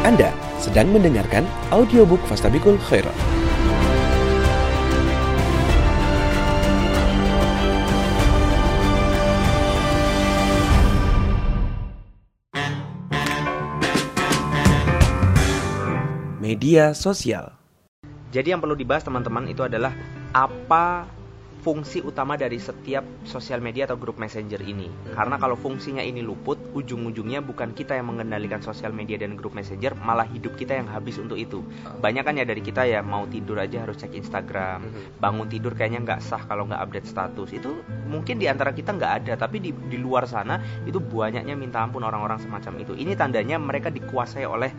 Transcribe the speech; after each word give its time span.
Anda 0.00 0.32
sedang 0.56 0.96
mendengarkan 0.96 1.44
audiobook 1.68 2.24
Fastabikul 2.24 2.80
Khairat. 2.88 3.12
Media 16.40 16.96
sosial 16.96 17.52
Jadi 18.32 18.56
yang 18.56 18.64
perlu 18.64 18.72
dibahas 18.72 19.04
teman-teman 19.04 19.52
itu 19.52 19.60
adalah 19.68 19.92
apa 20.32 21.04
fungsi 21.60 22.00
utama 22.00 22.40
dari 22.40 22.56
setiap 22.56 23.04
sosial 23.28 23.60
media 23.60 23.84
atau 23.84 24.00
grup 24.00 24.16
messenger 24.16 24.64
ini. 24.64 24.88
Karena 25.12 25.36
kalau 25.36 25.54
fungsinya 25.60 26.00
ini 26.00 26.24
luput, 26.24 26.56
ujung-ujungnya 26.72 27.44
bukan 27.44 27.76
kita 27.76 28.00
yang 28.00 28.08
mengendalikan 28.08 28.64
sosial 28.64 28.96
media 28.96 29.20
dan 29.20 29.36
grup 29.36 29.52
messenger, 29.52 29.92
malah 30.00 30.24
hidup 30.24 30.56
kita 30.56 30.80
yang 30.80 30.88
habis 30.88 31.20
untuk 31.20 31.36
itu. 31.36 31.60
Banyak 32.00 32.24
kan 32.24 32.34
ya 32.40 32.48
dari 32.48 32.64
kita 32.64 32.88
ya 32.88 33.04
mau 33.04 33.28
tidur 33.28 33.60
aja 33.60 33.84
harus 33.84 34.00
cek 34.00 34.16
Instagram, 34.16 34.88
bangun 35.20 35.46
tidur 35.52 35.76
kayaknya 35.76 36.00
nggak 36.02 36.20
sah 36.24 36.42
kalau 36.48 36.64
nggak 36.64 36.80
update 36.80 37.08
status. 37.08 37.52
Itu 37.52 37.84
mungkin 38.08 38.40
di 38.40 38.48
antara 38.48 38.72
kita 38.72 38.96
nggak 38.96 39.12
ada, 39.24 39.32
tapi 39.36 39.60
di, 39.60 39.70
di 39.70 40.00
luar 40.00 40.24
sana 40.24 40.56
itu 40.88 40.96
banyaknya 40.96 41.52
minta 41.54 41.84
ampun 41.84 42.02
orang-orang 42.02 42.40
semacam 42.40 42.80
itu. 42.80 42.96
Ini 42.96 43.12
tandanya 43.20 43.60
mereka 43.60 43.92
dikuasai 43.92 44.48
oleh 44.48 44.72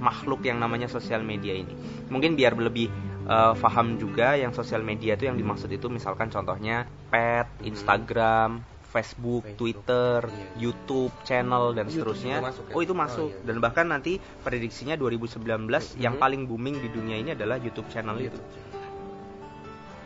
makhluk 0.00 0.46
yang 0.46 0.56
namanya 0.62 0.88
sosial 0.88 1.20
media 1.20 1.52
ini. 1.52 1.74
Mungkin 2.08 2.38
biar 2.38 2.56
lebih 2.56 2.88
uh, 3.28 3.54
paham 3.54 3.94
juga 3.96 4.34
yang 4.34 4.50
sosial 4.50 4.80
media 4.80 5.14
itu 5.14 5.28
yang 5.28 5.36
dimaksud 5.36 5.68
itu 5.68 5.86
misalkan 5.86 6.28
contohnya 6.28 6.88
pet, 7.08 7.46
Instagram, 7.62 8.64
Facebook, 8.82 9.44
Facebook, 9.44 9.60
Twitter, 9.60 10.18
iya. 10.26 10.46
YouTube, 10.58 11.12
channel 11.22 11.76
dan 11.76 11.86
YouTube 11.86 12.16
seterusnya. 12.16 12.40
masuk 12.40 12.64
ya? 12.66 12.74
Oh 12.74 12.80
itu 12.80 12.94
masuk 12.96 13.28
Oh, 13.28 13.36
iya. 13.36 13.44
dan 13.44 13.56
bahkan 13.60 13.86
nanti 13.86 14.16
prediksinya 14.40 14.96
2019 14.96 15.92
yang 15.96 16.16
Mhm. 16.16 16.20
paling 16.20 16.42
booming 16.48 16.80
di 16.80 16.88
dunia 16.88 17.16
ini 17.16 17.36
adalah 17.36 17.60
YouTube 17.60 17.86
channel 17.88 18.16
itu. 18.16 18.32
YouTube. 18.32 18.66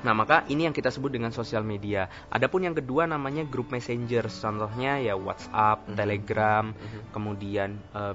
Nah, 0.02 0.18
maka 0.18 0.42
ini 0.50 0.66
yang 0.66 0.74
kita 0.74 0.90
sebut 0.90 1.14
dengan 1.14 1.30
sosial 1.30 1.62
media. 1.62 2.10
Adapun 2.26 2.66
yang 2.66 2.74
kedua 2.74 3.06
namanya 3.06 3.46
grup 3.46 3.70
messenger, 3.70 4.26
contohnya 4.26 4.98
ya 4.98 5.14
WhatsApp, 5.14 5.86
Mhm. 5.86 5.94
Telegram, 5.94 6.64
Mhm. 6.74 7.00
kemudian 7.14 7.70
eh, 7.94 8.14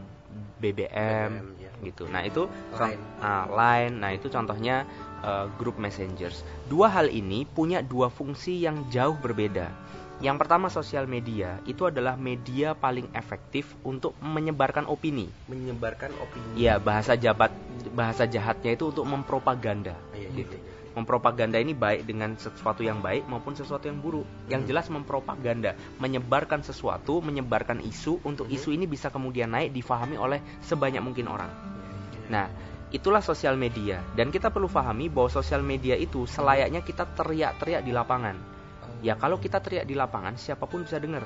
BBM, 0.57 1.31
BBM, 1.31 1.47
ya. 1.61 1.71
gitu. 1.83 2.03
Nah, 2.09 2.21
itu 2.25 2.49
Line. 2.73 3.01
nah, 3.21 3.45
Line. 3.49 3.95
Nah, 3.97 4.11
itu 4.13 4.27
contohnya 4.29 4.87
eh, 5.21 5.45
grup 5.57 5.77
messengers. 5.77 6.41
Dua 6.65 6.89
hal 6.89 7.09
ini 7.09 7.45
punya 7.45 7.85
dua 7.85 8.09
fungsi 8.09 8.61
yang 8.61 8.87
jauh 8.89 9.17
berbeda. 9.17 9.69
Yang 10.17 10.37
pertama 10.41 10.65
sosial 10.65 11.05
media 11.05 11.61
itu 11.69 11.85
adalah 11.85 12.17
media 12.17 12.73
paling 12.73 13.05
efektif 13.13 13.77
untuk 13.85 14.17
menyebarkan 14.17 14.89
opini. 14.89 15.29
menyebarkan 15.45 16.09
opini. 16.17 16.57
Iya, 16.57 16.81
bahasa 16.81 17.13
jabat 17.13 17.53
bahasa 17.93 18.25
jahatnya 18.25 18.73
itu 18.73 18.89
untuk 18.89 19.05
mempropaganda 19.05 19.93
Iya, 20.17 20.29
iya, 20.33 20.37
gitu. 20.41 20.57
iya. 20.57 20.66
Mempropaganda 20.97 21.61
ini 21.61 21.77
baik 21.77 22.09
dengan 22.09 22.33
sesuatu 22.41 22.81
yang 22.81 23.05
baik 23.05 23.29
maupun 23.29 23.53
sesuatu 23.53 23.85
yang 23.85 24.01
buruk. 24.01 24.25
Yang 24.49 24.61
Hmm. 24.65 24.69
jelas 24.73 24.85
mempropaganda, 24.89 25.77
menyebarkan 26.01 26.65
sesuatu, 26.65 27.21
menyebarkan 27.21 27.85
isu 27.85 28.17
untuk 28.25 28.49
Mhm. 28.49 28.55
isu 28.57 28.69
ini 28.73 28.89
bisa 28.89 29.13
kemudian 29.13 29.53
naik 29.53 29.77
difahami 29.77 30.17
oleh 30.17 30.41
sebanyak 30.65 31.05
mungkin 31.05 31.29
orang. 31.29 31.53
Iya. 31.53 32.33
Nah, 32.33 32.47
itulah 32.89 33.21
sosial 33.21 33.53
media 33.61 34.01
dan 34.17 34.33
kita 34.33 34.49
perlu 34.49 34.65
pahami 34.65 35.05
bahwa 35.05 35.29
sosial 35.29 35.61
media 35.61 35.93
itu 35.93 36.25
selayaknya 36.25 36.81
kita 36.81 37.05
teriak-teriak 37.13 37.85
di 37.85 37.93
lapangan. 37.93 38.33
Oh, 38.81 38.89
Ya 39.05 39.13
kalau 39.13 39.37
kita 39.37 39.61
teriak 39.61 39.85
di 39.85 39.93
lapangan 39.93 40.33
siapa 40.33 40.65
pun 40.65 40.81
bisa 40.81 40.97
dengar. 40.97 41.21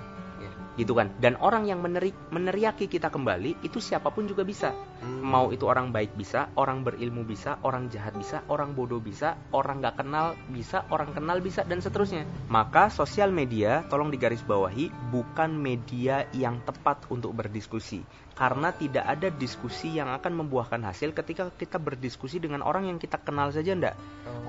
Gitu 0.79 0.95
kan. 0.95 1.11
Dan 1.19 1.35
orang 1.43 1.67
yang 1.67 1.83
meneri- 1.83 2.15
meneriaki 2.31 2.87
kita 2.87 3.11
kembali 3.11 3.59
itu 3.63 3.83
siapa 3.83 4.11
pun 4.11 4.27
juga 4.27 4.47
bisa. 4.47 4.71
Hmm. 5.03 5.23
Mau 5.25 5.51
itu 5.51 5.67
orang 5.67 5.91
baik 5.91 6.15
bisa, 6.15 6.47
orang 6.55 6.85
berilmu 6.85 7.27
bisa, 7.27 7.59
orang 7.65 7.91
jahat 7.91 8.15
bisa, 8.15 8.45
orang 8.47 8.71
bodoh 8.71 9.03
bisa, 9.03 9.35
orang 9.51 9.83
nggak 9.83 9.99
kenal 9.99 10.37
bisa, 10.49 10.87
orang 10.93 11.11
kenal 11.11 11.43
bisa, 11.43 11.67
dan 11.67 11.83
seterusnya. 11.83 12.23
Maka 12.47 12.87
sosial 12.87 13.33
media, 13.33 13.83
tolong 13.91 14.13
digarisbawahi, 14.13 15.11
bukan 15.11 15.51
media 15.57 16.27
yang 16.31 16.63
tepat 16.63 17.03
untuk 17.11 17.35
berdiskusi. 17.35 18.03
Karena 18.41 18.73
tidak 18.73 19.05
ada 19.05 19.29
diskusi 19.29 19.93
yang 19.93 20.09
akan 20.09 20.41
membuahkan 20.41 20.81
hasil 20.81 21.13
ketika 21.13 21.53
kita 21.53 21.77
berdiskusi 21.77 22.41
dengan 22.41 22.65
orang 22.65 22.89
yang 22.89 22.97
kita 22.97 23.21
kenal 23.21 23.53
saja 23.53 23.77
ndak. 23.77 23.93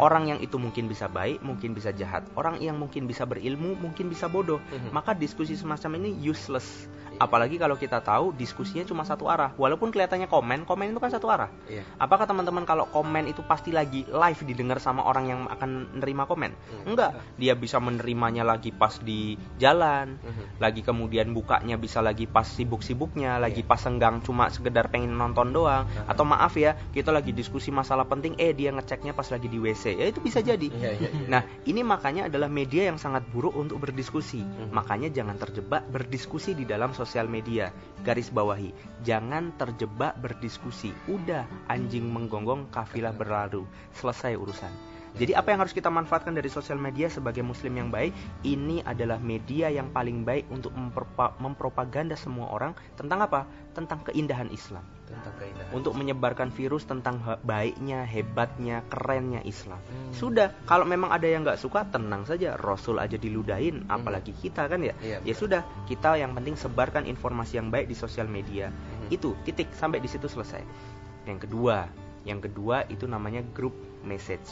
Oh. 0.00 0.08
Orang 0.08 0.32
yang 0.32 0.40
itu 0.40 0.56
mungkin 0.56 0.88
bisa 0.88 1.12
baik, 1.12 1.44
mungkin 1.44 1.76
bisa 1.76 1.92
jahat. 1.92 2.24
Orang 2.32 2.56
yang 2.64 2.80
mungkin 2.80 3.04
bisa 3.04 3.28
berilmu, 3.28 3.76
mungkin 3.76 4.08
bisa 4.08 4.32
bodoh. 4.32 4.64
Mhm. 4.72 4.96
Maka 4.96 5.12
diskusi 5.12 5.60
semacam 5.60 6.00
ini 6.00 6.16
useless. 6.24 6.88
Apalagi 7.22 7.54
kalau 7.54 7.78
kita 7.78 8.02
tahu 8.02 8.34
diskusinya 8.34 8.82
cuma 8.82 9.06
satu 9.06 9.30
arah. 9.30 9.54
Walaupun 9.54 9.94
kelihatannya 9.94 10.26
komen, 10.26 10.66
komen 10.66 10.90
itu 10.90 10.98
kan 10.98 11.14
satu 11.14 11.30
arah. 11.30 11.54
Iya. 11.70 11.86
Apakah 12.02 12.26
teman-teman 12.26 12.66
kalau 12.66 12.90
komen 12.90 13.30
itu 13.30 13.46
pasti 13.46 13.70
lagi 13.70 14.02
live 14.10 14.42
didengar 14.42 14.82
sama 14.82 15.06
orang 15.06 15.30
yang 15.30 15.40
akan 15.46 15.94
menerima 15.94 16.22
komen? 16.26 16.50
Hmm. 16.50 16.84
Enggak, 16.90 17.14
dia 17.38 17.54
bisa 17.54 17.78
menerimanya 17.78 18.42
lagi 18.42 18.74
pas 18.74 18.98
di 18.98 19.38
jalan, 19.62 20.18
Mhm. 20.18 20.58
lagi 20.58 20.82
kemudian 20.82 21.30
bukanya 21.30 21.78
bisa 21.78 22.02
lagi 22.02 22.26
pas 22.26 22.42
sibuk-sibuknya, 22.50 23.38
lagi 23.38 23.62
Iya. 23.62 23.70
pas 23.70 23.78
senggang 23.78 24.18
cuma 24.26 24.50
sekedar 24.50 24.90
pengen 24.90 25.14
nonton 25.14 25.54
doang, 25.54 25.86
Aha. 25.86 26.10
atau 26.10 26.26
maaf 26.26 26.58
ya, 26.58 26.74
kita 26.90 27.14
lagi 27.14 27.30
diskusi 27.30 27.70
masalah 27.70 28.10
penting, 28.10 28.34
eh 28.42 28.50
dia 28.50 28.74
ngeceknya 28.74 29.14
pas 29.14 29.30
lagi 29.30 29.46
di 29.46 29.62
WC, 29.62 29.94
ya 29.94 30.10
itu 30.10 30.18
bisa 30.18 30.42
jadi. 30.42 30.66
Iya, 30.66 30.90
iya, 30.98 31.08
iya. 31.14 31.28
Nah, 31.30 31.42
ini 31.70 31.86
makanya 31.86 32.26
adalah 32.26 32.50
media 32.50 32.90
yang 32.90 32.98
sangat 32.98 33.22
buruk 33.30 33.54
untuk 33.54 33.78
berdiskusi. 33.78 34.42
Mhm. 34.42 34.74
Makanya 34.74 35.12
jangan 35.12 35.36
terjebak 35.38 35.86
berdiskusi 35.86 36.56
di 36.56 36.64
dalam 36.64 36.96
sosial 36.96 37.11
media. 37.28 37.68
Garis 38.00 38.32
bawahi, 38.32 38.72
jangan 39.04 39.52
terjebak 39.60 40.16
berdiskusi. 40.24 40.96
Udah, 41.06 41.44
anjing 41.68 42.08
menggonggong, 42.08 42.72
kafilah 42.72 43.12
berlalu. 43.12 43.68
Selesai 43.92 44.34
urusan. 44.40 44.91
Jadi 45.12 45.32
apa 45.36 45.52
yang 45.52 45.60
harus 45.60 45.76
kita 45.76 45.92
manfaatkan 45.92 46.32
dari 46.32 46.48
sosial 46.48 46.80
media 46.80 47.08
sebagai 47.12 47.44
muslim 47.44 47.76
yang 47.76 47.88
baik? 47.92 48.16
Ini 48.44 48.84
adalah 48.88 49.20
media 49.20 49.68
yang 49.68 49.92
paling 49.92 50.24
baik 50.24 50.48
untuk 50.48 50.72
mempropaganda 51.40 52.16
semua 52.16 52.48
orang 52.48 52.72
tentang 52.96 53.20
apa? 53.20 53.44
Tentang 53.76 54.00
keindahan 54.08 54.48
Islam 54.48 54.84
tentang 55.12 55.34
keindahan. 55.36 55.70
untuk 55.76 55.92
menyebarkan 55.94 56.48
virus 56.56 56.88
tentang 56.88 57.20
baiknya, 57.44 58.02
hebatnya, 58.08 58.80
kerennya 58.88 59.44
Islam. 59.44 59.78
Hmm. 59.78 60.12
Sudah, 60.16 60.56
kalau 60.64 60.88
memang 60.88 61.12
ada 61.12 61.28
yang 61.28 61.44
nggak 61.44 61.60
suka, 61.60 61.84
tenang 61.92 62.24
saja. 62.24 62.56
Rasul 62.56 62.96
aja 62.98 63.20
diludahin, 63.20 63.84
Hmm. 63.84 63.96
apalagi 64.00 64.32
kita 64.32 64.66
kan 64.66 64.80
ya. 64.80 64.96
Iya, 65.04 65.20
Ya 65.22 65.34
sudah, 65.36 65.62
kita 65.86 66.16
yang 66.16 66.32
penting 66.32 66.56
sebarkan 66.56 67.04
informasi 67.04 67.60
yang 67.60 67.68
baik 67.68 67.92
di 67.92 67.96
sosial 67.96 68.26
media. 68.26 68.72
Mhm. 68.72 69.12
Itu 69.12 69.36
titik 69.44 69.70
sampai 69.76 70.00
di 70.00 70.08
situ 70.08 70.26
selesai. 70.26 70.64
Yang 71.28 71.48
kedua, 71.48 71.86
yang 72.24 72.40
kedua 72.40 72.88
itu 72.88 73.04
namanya 73.06 73.44
grup 73.52 73.74
message. 74.02 74.48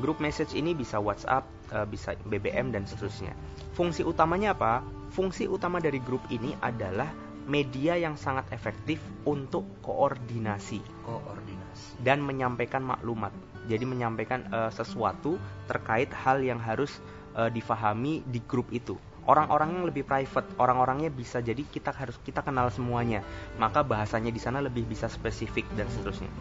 Grup 0.00 0.16
message 0.16 0.56
ini 0.56 0.72
bisa 0.72 0.96
WhatsApp, 0.96 1.44
eh, 1.76 1.84
bisa 1.84 2.16
BBM 2.24 2.72
dan 2.72 2.88
seterusnya. 2.88 3.36
Fungsi 3.76 4.00
utamanya 4.00 4.56
apa? 4.56 4.80
Fungsi 5.12 5.44
utama 5.44 5.76
dari 5.76 6.00
grup 6.00 6.24
ini 6.32 6.56
adalah 6.64 7.12
media 7.44 8.00
yang 8.00 8.16
sangat 8.16 8.48
efektif 8.54 9.02
untuk 9.28 9.66
koordinasi 9.84 10.80
koordinasi. 11.04 12.00
dan 12.00 12.24
menyampaikan 12.24 12.80
maklumat. 12.80 13.34
Jadi 13.68 13.84
menyampaikan 13.84 14.48
eh, 14.48 14.72
sesuatu 14.72 15.36
terkait 15.68 16.08
hal 16.16 16.40
yang 16.40 16.56
harus 16.56 16.96
eh, 17.36 17.52
difahami 17.52 18.24
di 18.24 18.40
grup 18.40 18.72
itu. 18.72 18.96
Orang-orang 19.28 19.76
yang 19.76 19.84
lebih 19.84 20.08
private, 20.08 20.48
orang-orangnya 20.56 21.12
bisa 21.12 21.44
jadi 21.44 21.60
kita 21.60 21.92
harus 21.92 22.16
kita 22.24 22.40
kenal 22.40 22.72
semuanya. 22.72 23.20
Maka 23.60 23.84
bahasanya 23.84 24.32
di 24.32 24.40
sana 24.40 24.64
lebih 24.64 24.88
bisa 24.88 25.12
spesifik 25.12 25.68
dan 25.76 25.86
seterusnya. 25.92 26.32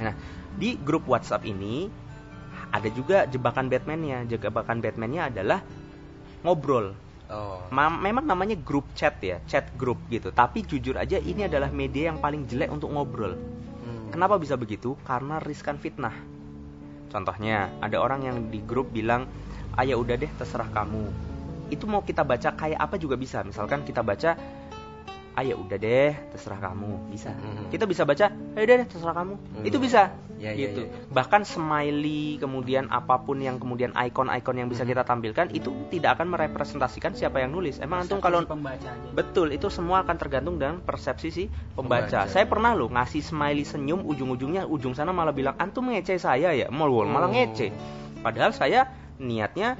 Nah, 0.00 0.16
di 0.56 0.80
grup 0.80 1.04
WhatsApp 1.04 1.44
ini 1.44 1.92
ada 2.70 2.88
juga 2.90 3.26
jebakan 3.26 3.66
Batman-nya. 3.66 4.26
Jebakan 4.30 4.78
Batman-nya 4.78 5.30
adalah 5.30 5.60
ngobrol. 6.46 6.94
Oh. 7.30 7.62
Ma- 7.70 7.90
memang 7.90 8.26
namanya 8.26 8.58
grup 8.58 8.90
chat 8.98 9.14
ya, 9.22 9.38
chat 9.46 9.70
grup 9.78 9.98
gitu. 10.10 10.34
Tapi 10.34 10.66
jujur 10.66 10.98
aja 10.98 11.18
ini 11.18 11.46
adalah 11.46 11.70
media 11.70 12.10
yang 12.10 12.18
paling 12.18 12.46
jelek 12.50 12.70
untuk 12.74 12.90
ngobrol. 12.90 13.38
Hmm. 13.86 14.10
Kenapa 14.10 14.34
bisa 14.38 14.58
begitu? 14.58 14.98
Karena 15.06 15.38
riskan 15.38 15.78
fitnah. 15.78 16.14
Contohnya, 17.10 17.70
ada 17.82 17.98
orang 17.98 18.26
yang 18.26 18.36
di 18.50 18.62
grup 18.62 18.90
bilang, 18.94 19.26
"Ah 19.74 19.86
ya 19.86 19.98
udah 19.98 20.14
deh, 20.18 20.30
terserah 20.38 20.70
kamu." 20.70 21.10
Itu 21.70 21.86
mau 21.86 22.02
kita 22.02 22.26
baca 22.26 22.50
kayak 22.54 22.78
apa 22.78 22.98
juga 22.98 23.14
bisa. 23.14 23.42
Misalkan 23.46 23.86
kita 23.86 24.02
baca, 24.02 24.34
"Ah 25.34 25.42
ya 25.42 25.54
udah 25.54 25.76
deh, 25.76 26.12
terserah 26.32 26.58
kamu." 26.58 27.10
Bisa. 27.10 27.30
Mhm. 27.32 27.70
Kita 27.70 27.84
bisa 27.86 28.02
baca, 28.04 28.26
"Ah 28.30 28.60
udah 28.60 28.76
deh, 28.80 28.86
terserah 28.86 29.14
kamu." 29.14 29.34
Hmm. 29.36 29.64
Itu 29.66 29.78
bisa. 29.78 30.10
Ya, 30.40 30.56
ya, 30.56 30.72
gitu. 30.72 30.88
ya, 30.88 30.88
ya. 30.88 31.12
Bahkan 31.12 31.44
smiley, 31.44 32.40
kemudian 32.40 32.88
apa 32.88 33.20
pun 33.20 33.44
yang 33.44 33.60
kemudian 33.60 33.92
icon-icon 33.92 34.56
yang 34.56 34.72
bisa 34.72 34.88
Mhm. 34.88 34.90
kita 34.96 35.02
tampilkan 35.04 35.46
itu 35.52 35.68
tidak 35.92 36.16
akan 36.16 36.32
merepresentasikan 36.32 37.12
siapa 37.12 37.44
yang 37.44 37.52
nulis. 37.52 37.76
Emang 37.76 38.08
antum 38.08 38.24
kalau 38.24 38.40
pembacanya 38.48 39.12
Betul, 39.12 39.52
itu 39.52 39.68
semua 39.68 40.00
akan 40.00 40.16
tergantung 40.16 40.56
dengan 40.56 40.80
persepsi 40.80 41.28
si 41.28 41.44
pembaca. 41.76 42.08
Pembaca. 42.08 42.20
Saya 42.32 42.48
pernah 42.48 42.72
loh 42.72 42.88
ngasih 42.88 43.20
smiley 43.20 43.68
senyum, 43.68 44.00
ujung-ujungnya 44.00 44.64
ujung 44.64 44.96
sana 44.96 45.12
malah 45.12 45.36
bilang 45.36 45.60
antum 45.60 45.92
ngece 45.92 46.16
saya 46.16 46.56
ya, 46.56 46.72
malah 46.72 47.04
malah 47.04 47.28
Oh. 47.28 47.36
ngece. 47.36 47.68
Padahal 48.24 48.56
saya 48.56 48.88
niatnya. 49.20 49.76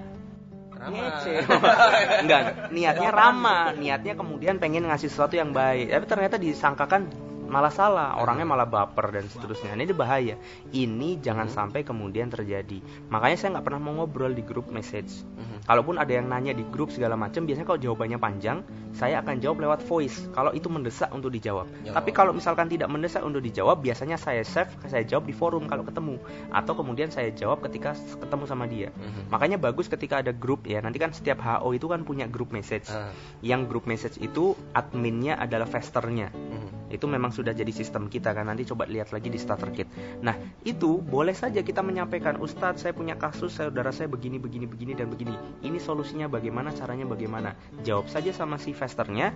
Ngece. 0.88 1.44
Enggak, 2.24 2.72
niatnya 2.72 3.10
ramah, 3.12 3.76
niatnya 3.76 4.16
kemudian 4.16 4.56
pengen 4.56 4.88
ngasih 4.88 5.12
sesuatu 5.12 5.36
yang 5.36 5.52
baik. 5.52 5.92
Tapi 5.92 6.04
ternyata 6.08 6.36
disangkakan 6.40 7.29
malah 7.50 7.68
salah 7.68 8.14
orangnya 8.16 8.46
malah 8.46 8.64
baper 8.64 9.10
dan 9.10 9.26
seterusnya. 9.26 9.74
Ini 9.74 9.90
bahaya. 9.90 10.38
Ini 10.70 11.18
jangan 11.18 11.50
sampai 11.50 11.82
kemudian 11.82 12.30
terjadi. 12.30 12.78
Makanya 13.10 13.36
saya 13.36 13.48
nggak 13.58 13.66
pernah 13.66 13.80
mau 13.82 13.92
ngobrol 13.98 14.30
di 14.30 14.40
grup 14.40 14.70
message. 14.70 15.26
Mhm. 15.30 15.48
kalaupun 15.60 16.00
ada 16.00 16.08
yang 16.10 16.26
nanya 16.26 16.50
di 16.50 16.64
grup 16.66 16.88
segala 16.88 17.14
macam 17.14 17.44
biasanya 17.44 17.68
kalau 17.68 17.78
jawabannya 17.78 18.16
panjang 18.16 18.64
saya 18.90 19.20
akan 19.20 19.38
jawab 19.38 19.60
lewat 19.60 19.80
voice. 19.84 20.30
Kalau 20.30 20.50
itu 20.50 20.66
mendesak 20.66 21.10
untuk 21.10 21.30
dijawab. 21.30 21.66
Ya. 21.82 21.92
tapi 21.92 22.10
kalau 22.10 22.30
misalkan 22.30 22.66
tidak 22.66 22.86
mendesak 22.88 23.20
untuk 23.20 23.42
dijawab 23.42 23.78
biasanya 23.80 24.16
saya 24.16 24.40
save 24.42 24.70
saya 24.86 25.02
jawab 25.02 25.26
di 25.26 25.34
forum 25.34 25.66
kalau 25.66 25.82
ketemu. 25.82 26.16
Atau 26.50 26.78
kemudian 26.78 27.10
saya 27.10 27.28
jawab 27.30 27.60
ketika 27.66 27.92
ketemu 27.96 28.44
sama 28.46 28.64
dia. 28.66 28.88
Mhm. 28.94 29.28
makanya 29.28 29.58
bagus 29.58 29.90
ketika 29.90 30.22
ada 30.22 30.30
grup 30.30 30.64
ya. 30.64 30.78
Nanti 30.78 30.96
kan 30.96 31.10
setiap 31.10 31.40
HO 31.40 31.74
itu 31.74 31.90
kan 31.90 32.06
punya 32.06 32.30
grup 32.30 32.54
message. 32.54 32.86
Ah. 32.90 33.10
yang 33.40 33.64
grup 33.66 33.88
message 33.88 34.20
itu 34.20 34.52
adminnya 34.76 35.34
adalah 35.34 35.64
festernya 35.66 36.28
Mhm. 36.30 36.92
itu 36.92 37.06
memang 37.06 37.30
sudah 37.40 37.56
jadi 37.56 37.72
sistem 37.72 38.12
kita 38.12 38.36
kan. 38.36 38.44
Nanti 38.44 38.68
coba 38.68 38.84
lihat 38.84 39.16
lagi 39.16 39.32
di 39.32 39.40
starter 39.40 39.72
kit. 39.72 39.88
Nah 40.20 40.36
itu 40.62 41.00
boleh 41.00 41.32
saja 41.32 41.64
kita 41.64 41.80
menyampaikan 41.80 42.36
Ustadz 42.36 42.84
saya 42.84 42.92
punya 42.92 43.16
kasus 43.16 43.56
saudara 43.56 43.88
saya 43.88 44.12
begini 44.12 44.36
begini 44.36 44.68
begini 44.68 44.92
dan 44.92 45.08
begini. 45.08 45.32
Ini 45.64 45.80
solusinya 45.80 46.28
bagaimana 46.28 46.76
caranya 46.76 47.08
bagaimana? 47.08 47.56
Jawab 47.80 48.12
saja 48.12 48.30
sama 48.36 48.60
si 48.60 48.76
festernya 48.76 49.32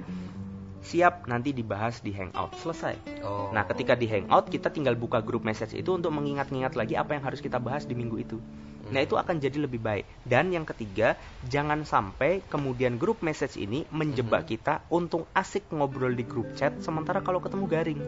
siap 0.85 1.25
nanti 1.27 1.57
dibahas 1.57 2.05
di 2.05 2.13
hangout 2.13 2.53
selesai 2.61 3.15
Oh. 3.25 3.49
Nah, 3.57 3.65
ketika 3.65 3.97
di 3.97 4.05
Hangout 4.05 4.53
kita 4.53 4.69
tinggal 4.69 4.93
buka 4.95 5.25
grup 5.25 5.49
message 5.49 5.73
itu 5.73 5.97
untuk 5.97 6.13
mengingat-ingat 6.13 6.77
lagi 6.77 6.95
apa 6.95 7.17
yang 7.17 7.25
harus 7.25 7.41
kita 7.41 7.57
bahas 7.57 7.89
di 7.89 7.97
minggu 7.97 8.21
itu. 8.21 8.37
Nah, 8.93 9.01
itu 9.01 9.17
akan 9.17 9.41
jadi 9.41 9.65
lebih 9.65 9.81
baik. 9.81 10.05
Dan 10.29 10.53
yang 10.53 10.69
ketiga, 10.69 11.17
jangan 11.49 11.89
sampai 11.89 12.45
kemudian 12.53 13.01
grup 13.01 13.25
message 13.25 13.57
ini 13.57 13.89
menjebak 13.89 14.45
kita 14.45 14.85
untuk 14.93 15.25
asik 15.33 15.65
ngobrol 15.73 16.13
di 16.13 16.21
grup 16.21 16.53
chat 16.53 16.77
sementara 16.85 17.25
kalau 17.25 17.41
ketemu 17.41 17.65
garing. 17.65 18.01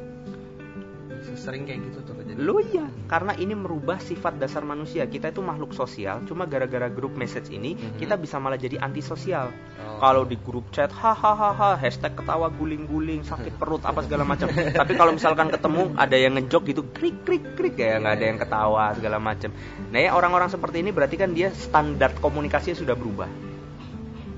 Sering 1.34 1.66
kayak 1.66 1.82
gitu 1.90 1.98
tuh 2.06 2.14
jadi. 2.22 2.38
Lo 2.38 2.62
iya, 2.62 2.86
karena 3.10 3.34
ini 3.34 3.58
merubah 3.58 3.98
sifat 3.98 4.38
dasar 4.38 4.62
manusia. 4.62 5.02
Kita 5.10 5.34
itu 5.34 5.42
makhluk 5.42 5.74
sosial, 5.74 6.22
cuma 6.30 6.46
gara-gara 6.46 6.86
grup 6.86 7.18
message 7.18 7.50
ini 7.50 7.74
Mhm. 7.74 7.98
kita 7.98 8.14
bisa 8.14 8.38
malah 8.38 8.54
jadi 8.54 8.78
antisosial. 8.78 9.50
Oh. 9.50 9.98
Kalau 9.98 10.22
di 10.22 10.36
grup 10.38 10.70
chat 10.70 10.92
hahaha 10.92 11.74
hashtag 11.74 12.14
ketawa 12.14 12.52
guling-guling 12.52 13.24
sakit 13.26 13.56
perut 13.58 13.82
apa 13.82 14.04
segala 14.06 14.22
macam. 14.22 14.46
Tapi 14.52 14.92
kalau 14.94 15.10
misalkan 15.16 15.48
ketemu 15.50 15.96
ada 15.96 16.16
yang 16.20 16.36
ngejok 16.36 16.62
gitu 16.70 16.82
krik 16.92 17.24
krik 17.24 17.56
krik 17.56 17.74
ya 17.80 17.98
nggak 17.98 18.14
ada 18.20 18.26
yang 18.28 18.38
ketawa 18.38 18.84
segala 18.92 19.16
macam. 19.18 19.50
Nah 19.90 20.00
ya 20.00 20.12
orang-orang 20.12 20.52
seperti 20.52 20.84
ini 20.84 20.92
berarti 20.92 21.16
kan 21.16 21.32
dia 21.32 21.48
standar 21.56 22.12
komunikasinya 22.20 22.76
sudah 22.76 22.94
berubah. 22.94 23.55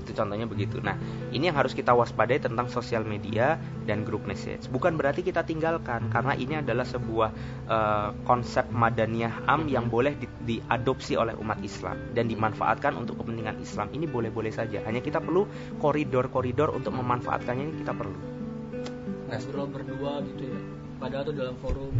Itu 0.09 0.17
contohnya 0.17 0.49
begitu. 0.49 0.81
Nah 0.81 0.97
ini 1.29 1.53
yang 1.53 1.57
harus 1.61 1.77
kita 1.77 1.93
waspadai 1.93 2.41
tentang 2.41 2.65
sosial 2.65 3.05
media 3.05 3.61
dan 3.85 4.01
grup 4.01 4.25
message. 4.25 4.65
Bukan 4.73 4.97
berarti 4.97 5.21
kita 5.21 5.45
tinggalkan 5.45 6.09
karena 6.09 6.33
ini 6.33 6.57
adalah 6.57 6.81
sebuah 6.81 7.29
eh, 7.69 8.09
konsep 8.25 8.65
madaniyah 8.73 9.45
am 9.45 9.69
yang 9.69 9.85
boleh 9.85 10.17
di- 10.17 10.57
diadopsi 10.57 11.13
oleh 11.13 11.37
umat 11.37 11.61
Islam 11.61 12.17
dan 12.17 12.25
dimanfaatkan 12.25 12.97
untuk 12.97 13.21
kepentingan 13.21 13.61
Islam. 13.61 13.93
Ini 13.93 14.09
boleh-boleh 14.09 14.49
saja. 14.49 14.81
Hanya 14.81 15.05
kita 15.05 15.21
perlu 15.21 15.45
koridor-koridor 15.77 16.73
untuk 16.73 16.97
memanfaatkannya 16.97 17.63
ini 17.69 17.75
kita 17.85 17.93
perlu. 17.93 18.17
Nah, 19.29 19.37
berdua 19.69 20.25
gitu 20.25 20.49
ya 20.49 20.59
padahal 20.99 21.23
tuh 21.31 21.35
dalam 21.35 21.55
forum 21.63 21.95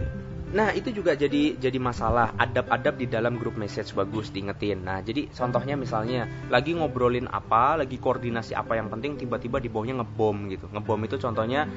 Nah 0.49 0.73
itu 0.73 0.89
juga 0.89 1.13
jadi 1.13 1.53
jadi 1.61 1.77
masalah 1.77 2.33
adab-adab 2.33 2.97
di 2.97 3.05
dalam 3.05 3.37
grup 3.37 3.53
message 3.53 3.93
bagus 3.93 4.33
diingetin. 4.33 4.81
Nah 4.81 4.97
jadi 5.05 5.29
contohnya 5.29 5.77
misalnya 5.77 6.25
lagi 6.49 6.73
ngobrolin 6.73 7.29
apa, 7.29 7.77
lagi 7.77 8.01
koordinasi 8.01 8.57
apa 8.57 8.73
yang 8.73 8.89
penting 8.89 9.21
tiba-tiba 9.21 9.61
di 9.61 9.69
bawahnya 9.69 10.01
ngebom 10.01 10.49
gitu. 10.49 10.65
Ngebom 10.73 10.99
itu 11.05 11.21
contohnya 11.21 11.69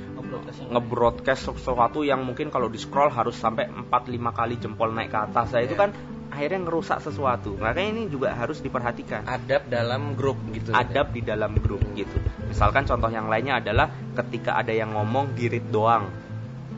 ngebroadcast 0.73 1.53
sesuatu 1.53 2.01
yang 2.01 2.25
mungkin 2.25 2.49
kalau 2.49 2.73
di 2.73 2.81
scroll 2.81 3.13
harus 3.13 3.37
sampai 3.37 3.69
4-5 3.69 4.33
kali 4.33 4.55
jempol 4.57 4.89
naik 4.97 5.13
ke 5.13 5.19
atas. 5.21 5.53
Nah 5.53 5.61
itu 5.61 5.77
Iya. 5.77 5.83
kan 5.85 5.91
akhirnya 6.33 6.65
ngerusak 6.65 6.99
sesuatu. 7.05 7.53
Makanya 7.61 7.89
ini 7.93 8.03
juga 8.09 8.33
harus 8.33 8.65
diperhatikan. 8.65 9.29
adab 9.29 9.69
dalam 9.69 10.17
grup 10.17 10.41
gitu. 10.49 10.73
Adab 10.73 11.13
di 11.13 11.21
dalam 11.21 11.61
grup 11.61 11.85
gitu. 11.93 12.17
Misalkan 12.49 12.89
contoh 12.89 13.13
yang 13.13 13.29
lainnya 13.29 13.61
adalah 13.61 13.93
ketika 14.17 14.57
ada 14.57 14.73
yang 14.73 14.97
ngomong 14.97 15.37
dirit 15.37 15.69
doang. 15.69 16.09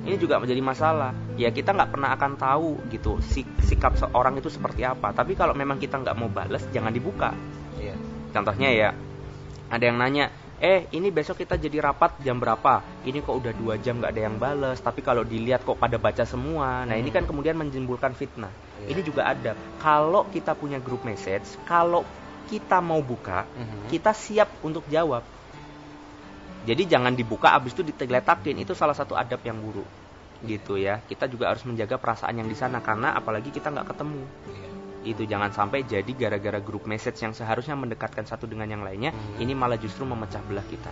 Ini 0.05 0.21
juga 0.21 0.37
menjadi 0.37 0.61
masalah. 0.61 1.17
Ya 1.41 1.49
kita 1.49 1.73
nggak 1.73 1.91
pernah 1.97 2.13
akan 2.13 2.37
tahu 2.37 2.77
gitu 2.93 3.19
sik- 3.25 3.65
sikap 3.65 3.97
seorang 3.97 4.37
itu 4.37 4.53
seperti 4.53 4.85
apa. 4.85 5.17
Tapi 5.17 5.33
kalau 5.33 5.57
memang 5.57 5.81
kita 5.81 5.97
nggak 5.97 6.17
mau 6.17 6.29
bales, 6.29 6.61
jangan 6.71 6.93
dibuka. 6.93 7.33
Iya. 7.81 7.97
Contohnya 8.31 8.69
ya, 8.69 8.91
ada 9.73 9.85
yang 9.85 9.97
nanya, 9.97 10.29
eh 10.61 10.87
ini 10.93 11.09
besok 11.09 11.41
kita 11.41 11.57
jadi 11.57 11.81
rapat 11.81 12.21
jam 12.21 12.37
berapa? 12.37 12.85
Ini 13.09 13.25
kok 13.25 13.33
udah 13.33 13.53
dua 13.57 13.75
jam 13.81 13.99
nggak 14.05 14.13
ada 14.13 14.23
yang 14.29 14.37
bales. 14.37 14.79
Tapi 14.85 15.01
kalau 15.01 15.25
dilihat 15.25 15.65
kok 15.65 15.81
pada 15.81 15.97
baca 15.97 16.29
semua. 16.29 16.85
Nah 16.85 17.01
ini 17.01 17.09
kan 17.09 17.25
kemudian 17.25 17.57
menimbulkan 17.57 18.13
fitnah. 18.13 18.53
Iya. 18.85 18.93
Ini 18.93 19.01
juga 19.01 19.25
ada. 19.25 19.57
Kalau 19.81 20.29
kita 20.29 20.53
punya 20.53 20.77
grup 20.85 21.01
message, 21.09 21.57
kalau 21.65 22.05
kita 22.45 22.77
mau 22.85 23.01
buka, 23.01 23.49
Mhm. 23.57 23.89
kita 23.89 24.13
siap 24.13 24.61
untuk 24.61 24.85
jawab. 24.93 25.25
Jadi 26.65 26.83
jangan 26.89 27.13
dibuka 27.13 27.53
abis 27.53 27.77
itu 27.77 27.85
diteletakin 27.85 28.57
itu 28.65 28.73
salah 28.73 28.97
satu 28.97 29.13
adab 29.13 29.45
yang 29.45 29.61
buruk 29.61 29.87
gitu 30.45 30.81
ya. 30.81 31.01
Kita 31.05 31.29
juga 31.29 31.53
harus 31.53 31.65
menjaga 31.69 31.97
perasaan 32.01 32.41
yang 32.41 32.49
di 32.49 32.57
sana 32.57 32.81
karena 32.81 33.13
apalagi 33.17 33.53
kita 33.53 33.69
nggak 33.73 33.93
ketemu. 33.93 34.23
Iya. 34.49 34.69
Itu 35.05 35.23
jangan 35.29 35.53
sampai 35.53 35.85
jadi 35.85 36.09
gara-gara 36.17 36.61
grup 36.65 36.89
message 36.89 37.21
yang 37.21 37.37
seharusnya 37.37 37.77
mendekatkan 37.77 38.25
satu 38.25 38.49
dengan 38.49 38.65
yang 38.69 38.81
lainnya, 38.81 39.13
Hmm. 39.13 39.37
ini 39.45 39.53
malah 39.53 39.77
justru 39.77 40.09
memecah 40.09 40.41
belah 40.41 40.65
kita. 40.65 40.89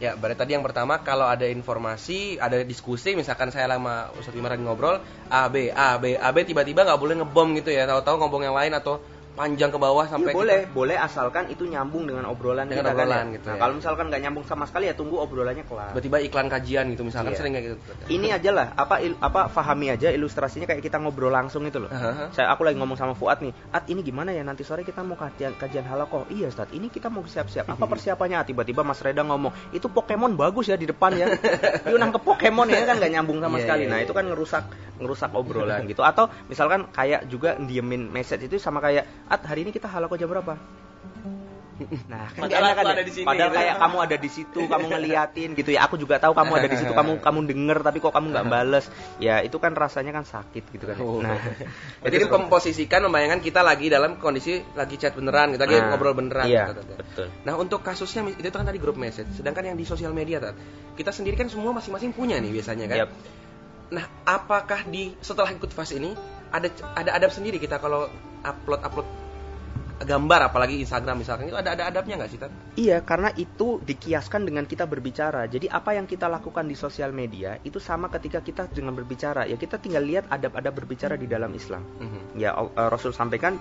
Ya, 0.00 0.16
berarti 0.16 0.38
tadi 0.46 0.56
yang 0.56 0.64
pertama 0.64 0.96
kalau 1.04 1.28
ada 1.28 1.44
informasi, 1.44 2.40
ada 2.40 2.64
diskusi, 2.64 3.12
misalkan 3.12 3.52
saya 3.52 3.68
lama 3.68 4.08
Ustadz 4.16 4.38
Imar 4.38 4.56
lagi 4.56 4.64
ngobrol, 4.64 4.96
A 5.28 5.44
B 5.52 5.68
A 5.68 6.00
B 6.00 6.16
A 6.16 6.32
B 6.32 6.40
tiba-tiba 6.48 6.88
nggak 6.88 6.96
boleh 6.96 7.20
ngebom 7.20 7.52
gitu 7.60 7.68
ya, 7.68 7.84
tahu-tahu 7.84 8.16
ngomong 8.16 8.48
yang 8.48 8.56
lain 8.56 8.72
atau 8.72 8.96
panjang 9.30 9.70
ke 9.70 9.78
bawah 9.78 10.04
sampai 10.04 10.30
Iya, 10.30 10.36
boleh, 10.36 10.60
boleh 10.68 10.96
asalkan 10.96 11.48
itu 11.48 11.64
nyambung 11.64 12.04
dengan 12.04 12.26
obrolan 12.26 12.66
Dengan 12.66 12.82
kita 12.82 12.90
kan 12.90 12.96
obrolan 13.00 13.24
ya. 13.24 13.34
gitu 13.34 13.46
Nah, 13.46 13.54
ya. 13.54 13.60
kalau 13.60 13.74
misalkan 13.74 14.04
nggak 14.08 14.22
nyambung 14.22 14.44
sama 14.44 14.64
sekali 14.64 14.84
ya 14.86 14.94
tunggu 14.94 15.16
obrolannya 15.16 15.64
kelar. 15.64 15.90
tiba-tiba 15.90 16.18
iklan 16.22 16.46
kajian 16.46 16.84
gitu 16.88 17.02
misalkan 17.02 17.32
Iya. 17.32 17.38
sering 17.38 17.52
kayak 17.52 17.66
gitu. 17.68 17.78
Ini 18.10 18.28
aja 18.32 18.50
lah, 18.50 18.66
apa 18.74 18.98
il- 18.98 19.16
apa 19.16 19.46
fahami 19.46 19.86
aja 19.88 20.08
ilustrasinya 20.08 20.64
kayak 20.64 20.80
kita 20.80 20.96
ngobrol 20.96 21.30
langsung 21.30 21.64
itu 21.64 21.78
loh. 21.78 21.88
Hahaha. 21.88 22.32
Saya 22.32 22.50
aku 22.50 22.62
lagi 22.62 22.76
ngomong 22.76 22.94
sama 22.94 23.12
Fuad 23.12 23.40
nih, 23.40 23.52
"At, 23.70 23.86
ini 23.86 24.00
gimana 24.00 24.30
ya 24.30 24.42
nanti 24.42 24.60
sore 24.60 24.82
kita 24.82 25.00
mau 25.00 25.14
kajian 25.14 25.54
kajian 25.54 25.84
halakoh?" 25.84 26.26
Iya, 26.28 26.48
Ustaz. 26.48 26.68
Ini 26.70 26.86
kita 26.86 27.08
mau 27.08 27.22
siap-siap. 27.22 27.64
Apa 27.66 27.84
persiapannya? 27.92 28.42
Tiba-tiba 28.44 28.82
Mas 28.82 29.00
Reda 29.00 29.22
ngomong, 29.22 29.50
"Itu 29.70 29.88
Pokemon 29.88 30.34
bagus 30.34 30.66
ya 30.66 30.76
di 30.76 30.84
depan 30.84 31.12
ya." 31.12 31.26
Yuk 31.90 31.96
nangkep 31.96 32.22
Pokemon 32.22 32.68
ya 32.68 32.84
kan 32.84 32.96
nggak 32.96 33.12
nyambung 33.12 33.38
sama 33.38 33.56
Iya, 33.56 33.62
sekali. 33.64 33.82
iya, 33.86 33.90
Nah, 33.90 33.98
iya. 33.98 34.04
itu 34.04 34.12
kan 34.12 34.24
ngerusak 34.26 34.64
ngerusak 34.98 35.30
obrolan 35.32 35.80
gitu. 35.90 36.02
Atau 36.02 36.28
misalkan 36.46 36.90
kayak 36.90 37.24
juga 37.26 37.56
diemin 37.56 38.10
message 38.10 38.44
itu 38.44 38.56
sama 38.56 38.78
kayak, 38.78 39.06
"At, 39.30 39.46
hari 39.46 39.62
ini 39.62 39.70
kita 39.70 39.86
halakoh 39.86 40.18
jam 40.18 40.28
berapa?" 40.28 40.58
Nah, 41.80 42.28
kan 42.36 42.44
Padahal 42.44 42.76
kan 42.76 42.84
ada 42.92 43.00
ya? 43.00 43.06
di 43.08 43.12
sini, 43.12 43.26
Padahal 43.26 43.50
gitu. 43.52 43.58
kayak 43.60 43.74
kamu 43.80 43.96
ada 44.04 44.16
di 44.20 44.30
situ, 44.30 44.60
kamu 44.68 44.84
ngeliatin 44.92 45.50
gitu 45.56 45.70
ya. 45.72 45.80
Aku 45.88 45.96
juga 45.96 46.20
tahu 46.20 46.36
kamu 46.36 46.52
ada 46.60 46.68
di 46.68 46.76
situ, 46.76 46.92
kamu 46.92 47.12
kamu 47.26 47.38
denger 47.48 47.78
tapi 47.80 47.98
kok 48.04 48.12
kamu 48.12 48.26
nggak 48.36 48.46
bales. 48.52 48.84
Ya 49.16 49.40
itu 49.40 49.56
kan 49.56 49.72
rasanya 49.72 50.12
kan 50.12 50.24
sakit 50.28 50.64
gitu 50.76 50.84
kan. 50.84 50.96
Oh. 51.00 51.24
Nah, 51.24 51.40
Jadi 52.04 52.14
ini 52.20 52.26
memposisikan 52.28 53.00
membayangkan 53.08 53.40
kita 53.40 53.64
lagi 53.64 53.88
dalam 53.88 54.20
kondisi 54.20 54.60
lagi 54.76 55.00
chat 55.00 55.16
beneran, 55.16 55.56
kita 55.56 55.64
lagi 55.64 55.78
Nah, 55.80 55.88
ngobrol 55.96 56.12
beneran. 56.12 56.44
Iya, 56.44 56.76
gitu, 56.76 56.84
gitu. 56.84 56.94
betul. 57.00 57.26
Nah 57.48 57.54
untuk 57.56 57.80
kasusnya 57.80 58.28
itu 58.28 58.52
kan 58.52 58.68
tadi 58.68 58.76
grup 58.76 59.00
message, 59.00 59.32
sedangkan 59.32 59.72
yang 59.72 59.76
di 59.80 59.88
sosial 59.88 60.12
media 60.12 60.36
Tat, 60.36 60.56
kita 61.00 61.16
sendiri 61.16 61.40
kan 61.40 61.48
semua 61.48 61.72
masing-masing 61.72 62.12
punya 62.12 62.36
nih 62.36 62.52
biasanya 62.60 62.84
kan. 62.92 62.98
Yap. 63.06 63.10
Nah 63.96 64.04
apakah 64.28 64.84
di 64.84 65.16
setelah 65.24 65.48
ikut 65.48 65.72
fase 65.72 65.96
ini 65.96 66.12
ada 66.52 66.68
ada 66.92 67.10
adab 67.16 67.32
sendiri 67.32 67.56
kita 67.56 67.80
kalau 67.80 68.10
upload 68.44 68.80
upload 68.84 69.08
gambar 70.00 70.48
apalagi 70.48 70.80
Instagram 70.80 71.20
misalkan 71.20 71.52
itu 71.52 71.58
ada 71.60 71.76
ada 71.76 71.84
adabnya 71.92 72.16
nggak 72.20 72.30
sih 72.32 72.40
Tat? 72.40 72.52
Iya, 72.80 73.04
karena 73.04 73.28
itu 73.36 73.84
dikiaskan 73.84 74.48
dengan 74.48 74.64
kita 74.64 74.88
berbicara. 74.88 75.44
Jadi 75.44 75.68
apa 75.68 75.92
yang 75.92 76.08
kita 76.08 76.24
lakukan 76.24 76.64
di 76.64 76.72
sosial 76.72 77.12
media 77.12 77.60
itu 77.60 77.76
sama 77.76 78.08
ketika 78.08 78.40
kita 78.40 78.72
dengan 78.72 78.96
berbicara. 78.96 79.44
Ya 79.44 79.60
kita 79.60 79.76
tinggal 79.76 80.04
lihat 80.08 80.24
adab-adab 80.32 80.72
berbicara 80.72 81.20
di 81.20 81.28
dalam 81.28 81.52
Islam. 81.52 81.84
Mhm. 82.00 82.40
Ya 82.40 82.56
eh, 82.56 82.88
Rasul 82.88 83.12
sampaikan 83.12 83.60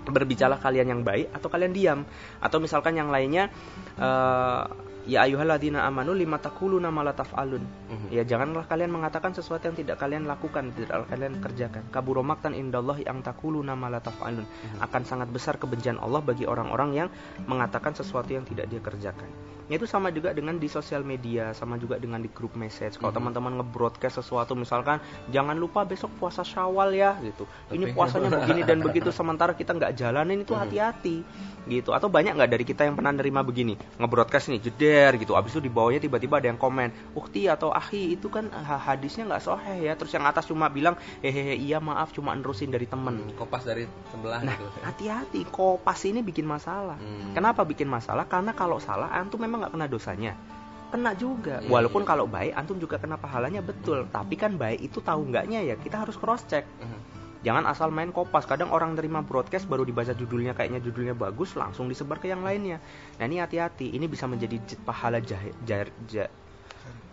berbicara 0.00 0.56
kalian 0.56 0.96
yang 0.96 1.02
baik 1.04 1.32
atau 1.32 1.48
kalian 1.52 1.72
diam 1.76 2.00
atau 2.40 2.56
misalkan 2.60 2.96
yang 2.96 3.08
lainnya 3.08 3.48
eh, 3.96 4.62
ya 5.06 5.24
ayyuhalladzina 5.24 5.84
amanu 5.86 6.12
lima 6.12 6.36
taquluna 6.40 6.88
ma 6.92 7.06
la 7.06 7.12
taf'alun. 7.16 7.62
Mhm. 7.62 8.08
ya 8.12 8.22
janganlah 8.26 8.64
kalian 8.66 8.90
mengatakan 8.92 9.32
sesuatu 9.32 9.70
yang 9.70 9.76
tidak 9.76 9.96
kalian 10.00 10.24
lakukan 10.26 10.72
tidak 10.74 11.06
kalian 11.08 11.40
kerjakan. 11.40 11.84
Kaburomaktan 11.92 12.52
indallahi 12.56 13.06
yang 13.06 13.20
taquluna 13.24 13.76
ma 13.76 13.88
la 13.88 14.00
taf'alun. 14.02 14.44
Akan 14.80 15.02
sangat 15.06 15.28
besar 15.30 15.56
kebencian 15.56 15.96
Allah 16.00 16.20
bagi 16.20 16.44
orang-orang 16.44 16.90
yang 16.96 17.08
mengatakan 17.44 17.94
sesuatu 17.96 18.32
yang 18.32 18.44
tidak 18.48 18.66
dia 18.72 18.80
kerjakan 18.82 19.28
itu 19.70 19.86
sama 19.86 20.10
juga 20.10 20.30
dengan 20.30 20.54
di 20.54 20.66
sosial 20.66 21.00
media, 21.00 21.54
sama 21.54 21.78
juga 21.78 21.94
dengan 21.94 22.18
di 22.18 22.26
grup 22.26 22.52
message. 22.52 22.98
Kalau 22.98 23.08
Mhm. 23.08 23.18
teman-teman 23.22 23.52
nge-broadcast 23.58 24.18
sesuatu 24.18 24.52
misalkan 24.52 24.98
jangan 25.28 25.54
lupa 25.54 25.82
besok 25.82 26.10
puasa 26.16 26.42
Syawal 26.42 26.90
ya 26.90 27.14
gitu. 27.20 27.46
Ini 27.70 27.86
Tapi- 27.86 27.94
puasanya 27.94 28.28
begini 28.42 28.62
dan 28.62 28.78
begitu 28.80 29.10
sementara 29.10 29.54
kita 29.54 29.70
nggak 29.70 29.94
jalanin 29.94 30.42
itu 30.42 30.50
Mhm. 30.50 30.60
hati-hati 30.60 31.16
gitu. 31.66 31.92
Atau 31.92 32.08
banyak 32.08 32.34
nggak 32.34 32.50
dari 32.50 32.64
kita 32.64 32.82
yang 32.82 32.94
pernah 32.94 33.12
nerima 33.12 33.40
begini, 33.40 33.78
nge-broadcast 33.96 34.50
nih 34.50 34.60
jeder 34.60 35.14
gitu. 35.16 35.38
Abis 35.38 35.54
itu 35.54 35.62
di 35.62 35.70
bawahnya 35.70 36.00
tiba-tiba 36.00 36.40
ada 36.40 36.48
yang 36.48 36.58
komen, 36.58 37.14
"Ukti 37.14 37.46
atau 37.46 37.70
ahi 37.70 38.16
itu 38.16 38.26
kan 38.26 38.50
ha- 38.50 38.80
hadisnya 38.80 39.22
nggak 39.24 39.40
soheh 39.40 39.86
ya." 39.86 39.94
Terus 39.94 40.10
yang 40.10 40.24
atas 40.24 40.44
cuma 40.44 40.66
bilang, 40.66 40.98
"Hehehe, 41.20 41.54
iya 41.54 41.78
maaf 41.78 42.10
cuma 42.10 42.34
nerusin 42.34 42.68
dari 42.68 42.90
temen." 42.90 43.22
Hmm, 43.22 43.36
kopas 43.36 43.62
dari 43.62 43.84
sebelah 44.10 44.40
Nah, 44.40 44.56
gitu. 44.56 44.66
hati-hati, 44.82 45.40
kopas 45.46 46.02
ini 46.04 46.20
bikin 46.20 46.42
masalah. 46.42 46.96
Hmm. 46.96 47.36
Kenapa 47.36 47.62
bikin 47.62 47.86
masalah? 47.86 48.24
Karena 48.24 48.50
kalau 48.50 48.80
salah, 48.80 49.12
antum 49.12 49.38
memang 49.38 49.59
nggak 49.60 49.72
kena 49.76 49.86
dosanya. 49.86 50.32
Kena 50.90 51.14
juga. 51.14 51.62
Iya, 51.62 51.70
Walaupun 51.70 52.02
iya. 52.02 52.08
kalau 52.08 52.26
baik, 52.26 52.52
antum 52.58 52.76
juga 52.80 52.98
kena 52.98 53.14
pahalanya 53.14 53.62
betul. 53.62 54.10
Tapi 54.10 54.34
kan 54.34 54.58
baik 54.58 54.82
itu 54.82 54.98
tahu 54.98 55.30
nggaknya 55.30 55.62
ya, 55.62 55.78
kita 55.78 56.02
harus 56.02 56.18
cross 56.18 56.42
check. 56.50 56.66
Mhm. 56.82 56.98
Jangan 57.40 57.64
asal 57.70 57.88
main 57.88 58.12
kopas. 58.12 58.44
Kadang 58.44 58.68
orang 58.74 58.92
terima 58.98 59.24
broadcast 59.24 59.64
baru 59.64 59.86
dibaca 59.86 60.12
judulnya 60.12 60.52
kayaknya 60.52 60.82
judulnya 60.82 61.16
bagus, 61.16 61.56
langsung 61.56 61.88
disebar 61.88 62.20
ke 62.20 62.28
yang 62.28 62.44
lainnya. 62.44 62.82
Nah 63.16 63.24
ini 63.24 63.40
hati-hati. 63.40 63.96
Ini 63.96 64.04
bisa 64.10 64.28
menjadi 64.28 64.60
pahala 64.84 65.24
jah- 65.24 65.56
jar- 65.64 65.94
ja- 66.10 66.28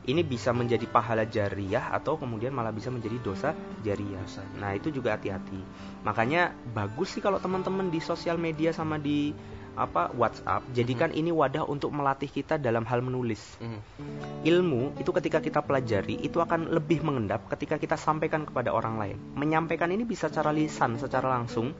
ini 0.07 0.23
bisa 0.23 0.55
menjadi 0.55 0.87
pahala 0.87 1.27
jariah 1.27 1.91
atau 1.91 2.15
kemudian 2.15 2.55
malah 2.55 2.71
bisa 2.71 2.87
menjadi 2.87 3.19
dosa 3.19 3.51
jariah. 3.83 4.23
Nah 4.55 4.71
itu 4.71 4.87
juga 4.87 5.19
hati-hati. 5.19 5.59
Makanya 6.07 6.55
bagus 6.71 7.11
sih 7.11 7.19
kalau 7.19 7.43
teman-teman 7.43 7.91
di 7.91 7.99
sosial 7.99 8.39
media 8.39 8.71
sama 8.71 8.95
di 8.95 9.35
apa 9.77 10.09
WhatsApp 10.17 10.65
jadikan 10.73 11.13
ini 11.13 11.29
wadah 11.29 11.63
untuk 11.69 11.93
melatih 11.93 12.27
kita 12.27 12.57
dalam 12.57 12.83
hal 12.89 13.05
menulis. 13.05 13.39
Mhm. 13.61 13.79
Ilmu 14.43 14.97
itu 14.97 15.11
ketika 15.13 15.37
kita 15.37 15.61
pelajari 15.61 16.17
itu 16.17 16.41
akan 16.41 16.73
lebih 16.73 17.05
mengendap 17.05 17.45
ketika 17.53 17.77
kita 17.77 17.95
sampaikan 17.95 18.43
kepada 18.43 18.73
orang 18.73 18.97
lain. 18.97 19.17
Menyampaikan 19.37 19.93
ini 19.93 20.03
bisa 20.03 20.27
secara 20.27 20.49
lisan, 20.49 20.97
secara 20.97 21.29
langsung 21.29 21.77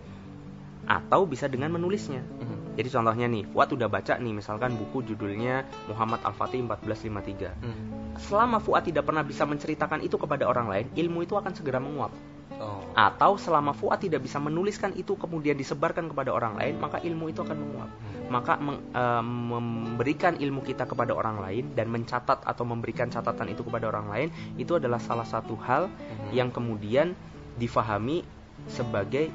atau 0.88 1.28
bisa 1.28 1.52
dengan 1.52 1.74
menulisnya. 1.74 2.24
Mhm. 2.24 2.78
Jadi 2.78 2.90
contohnya 2.94 3.26
nih, 3.26 3.44
Fuad 3.50 3.74
udah 3.74 3.90
baca 3.90 4.14
nih 4.22 4.34
misalkan 4.38 4.78
buku 4.78 5.02
judulnya 5.02 5.66
Muhammad 5.90 6.22
Al-Fatih 6.22 6.62
1453. 6.62 7.52
Mhm. 7.58 8.22
Selama 8.22 8.62
Fuad 8.62 8.86
tidak 8.86 9.10
pernah 9.10 9.26
bisa 9.26 9.44
menceritakan 9.50 10.06
itu 10.06 10.16
kepada 10.16 10.46
orang 10.46 10.70
lain, 10.70 10.86
ilmu 10.94 11.26
itu 11.26 11.34
akan 11.34 11.52
segera 11.58 11.82
menguap. 11.82 12.14
Oh. 12.58 12.82
Atau 12.98 13.38
selama 13.38 13.74
Fuad 13.78 14.02
tidak 14.02 14.26
bisa 14.26 14.42
menuliskan 14.42 14.90
itu 14.98 15.14
kemudian 15.14 15.54
disebarkan 15.54 16.10
kepada 16.10 16.34
orang 16.34 16.58
lain, 16.58 16.82
maka 16.82 16.98
ilmu 16.98 17.30
itu 17.30 17.46
akan 17.46 17.58
menguap. 17.58 17.92
Maka 18.28 18.54
meng- 18.58 18.84
eh, 18.92 19.24
memberikan 19.24 20.34
ilmu 20.36 20.66
kita 20.66 20.90
kepada 20.90 21.14
orang 21.14 21.38
lain 21.40 21.72
dan 21.78 21.88
mencatat 21.94 22.44
atau 22.44 22.64
memberikan 22.66 23.08
catatan 23.08 23.54
itu 23.54 23.62
kepada 23.62 23.88
orang 23.94 24.08
lain 24.10 24.28
itu 24.58 24.74
adalah 24.76 24.98
salah 24.98 25.26
satu 25.26 25.54
hal 25.64 25.88
Mhm. 25.88 26.30
yang 26.34 26.50
kemudian 26.50 27.14
difahami 27.56 28.26
sebagai 28.68 29.30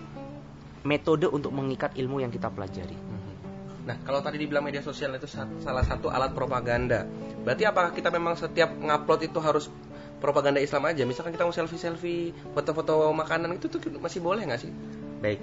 metode 0.82 1.30
untuk 1.30 1.54
mengikat 1.54 1.94
ilmu 1.94 2.20
yang 2.20 2.34
kita 2.34 2.50
pelajari. 2.50 2.98
Mhm. 2.98 3.32
Nah, 3.86 3.96
kalau 4.02 4.18
tadi 4.22 4.38
dibilang 4.42 4.66
media 4.66 4.82
sosial 4.82 5.14
itu 5.14 5.30
sa- 5.30 5.50
salah 5.62 5.86
satu 5.86 6.10
alat 6.10 6.34
propaganda. 6.34 7.06
Berarti 7.42 7.66
apakah 7.66 7.90
kita 7.94 8.10
memang 8.14 8.38
setiap 8.38 8.70
ngupload 8.78 9.26
itu 9.26 9.38
harus 9.42 9.66
propaganda 10.22 10.62
Islam 10.62 10.86
aja? 10.86 11.02
Misalkan 11.02 11.34
kita 11.34 11.42
mau 11.42 11.50
selfie-selfie, 11.50 12.30
foto-foto 12.54 13.10
makanan 13.10 13.58
itu 13.58 13.66
tuh 13.66 13.82
masih 13.98 14.22
boleh 14.22 14.46
nggak 14.46 14.62
sih? 14.62 14.70
Baik. 15.18 15.42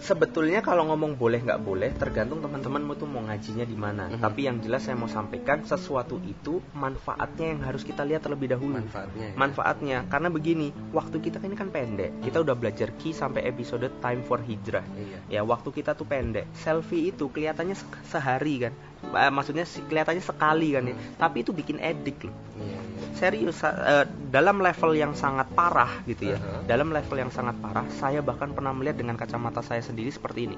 Sebetulnya 0.00 0.64
kalau 0.64 0.88
ngomong 0.88 1.14
boleh 1.20 1.44
nggak 1.44 1.60
boleh 1.60 1.92
tergantung 1.94 2.40
teman-teman 2.40 2.82
tuh 2.96 3.06
mau 3.06 3.22
ngajinya 3.24 3.64
di 3.68 3.76
mana. 3.76 4.08
Mhm. 4.08 4.20
Tapi 4.20 4.40
yang 4.48 4.56
jelas 4.64 4.88
saya 4.88 4.96
mau 4.96 5.08
sampaikan 5.08 5.62
sesuatu 5.62 6.16
itu 6.24 6.58
manfaatnya 6.74 7.52
yang 7.56 7.60
harus 7.62 7.84
kita 7.84 8.02
lihat 8.04 8.24
terlebih 8.24 8.50
dahulu. 8.50 8.80
Manfaatnya. 8.80 9.26
ya? 9.30 9.34
Manfaatnya 9.36 9.98
karena 10.08 10.28
begini, 10.32 10.68
waktu 10.90 11.20
kita 11.20 11.38
ini 11.44 11.56
kan 11.56 11.68
pendek. 11.68 12.24
Kita 12.24 12.40
udah 12.40 12.56
belajar 12.56 12.92
ki 12.96 13.12
sampai 13.12 13.44
episode 13.46 13.86
time 14.00 14.24
for 14.24 14.40
hijrah. 14.40 14.84
Iya. 14.96 15.18
Ya, 15.28 15.40
waktu 15.44 15.68
kita 15.70 15.92
tuh 15.94 16.08
pendek. 16.08 16.48
Selfie 16.56 17.12
itu 17.12 17.28
kelihatannya 17.28 17.76
se- 17.76 18.02
sehari 18.08 18.68
kan. 18.68 18.74
Eh, 19.00 19.32
Maksudnya 19.32 19.64
kelihatannya 19.64 20.20
sekali 20.24 20.76
kan 20.76 20.84
ya. 20.84 20.94
Tapi 21.16 21.44
itu 21.44 21.52
bikin 21.56 21.80
edik 21.80 22.28
loh. 22.28 22.34
Iya, 22.60 22.76
iya. 22.76 23.08
Serius 23.16 23.64
eh, 23.64 24.04
dalam 24.28 24.60
level 24.60 24.92
yang 24.92 25.12
sangat 25.16 25.48
parah 25.56 26.04
gitu 26.04 26.32
ya. 26.32 26.38
Uh-huh. 26.40 26.64
Dalam 26.68 26.92
level 26.92 27.16
yang 27.16 27.32
sangat 27.32 27.56
parah, 27.60 27.88
saya 27.96 28.20
bahkan 28.20 28.52
pernah 28.52 28.76
melihat 28.76 29.00
dengan 29.00 29.16
kacamata 29.16 29.64
saya 29.64 29.80
sendiri 29.90 30.10
seperti 30.14 30.46
ini. 30.46 30.56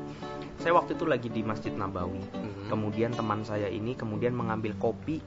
Saya 0.60 0.76
waktu 0.76 0.94
itu 0.94 1.08
lagi 1.08 1.28
di 1.32 1.42
Masjid 1.42 1.72
Nabawi. 1.72 2.20
Mhm. 2.20 2.68
Kemudian 2.68 3.10
teman 3.16 3.42
saya 3.42 3.66
ini 3.66 3.96
kemudian 3.96 4.36
mengambil 4.36 4.76
kopi 4.76 5.18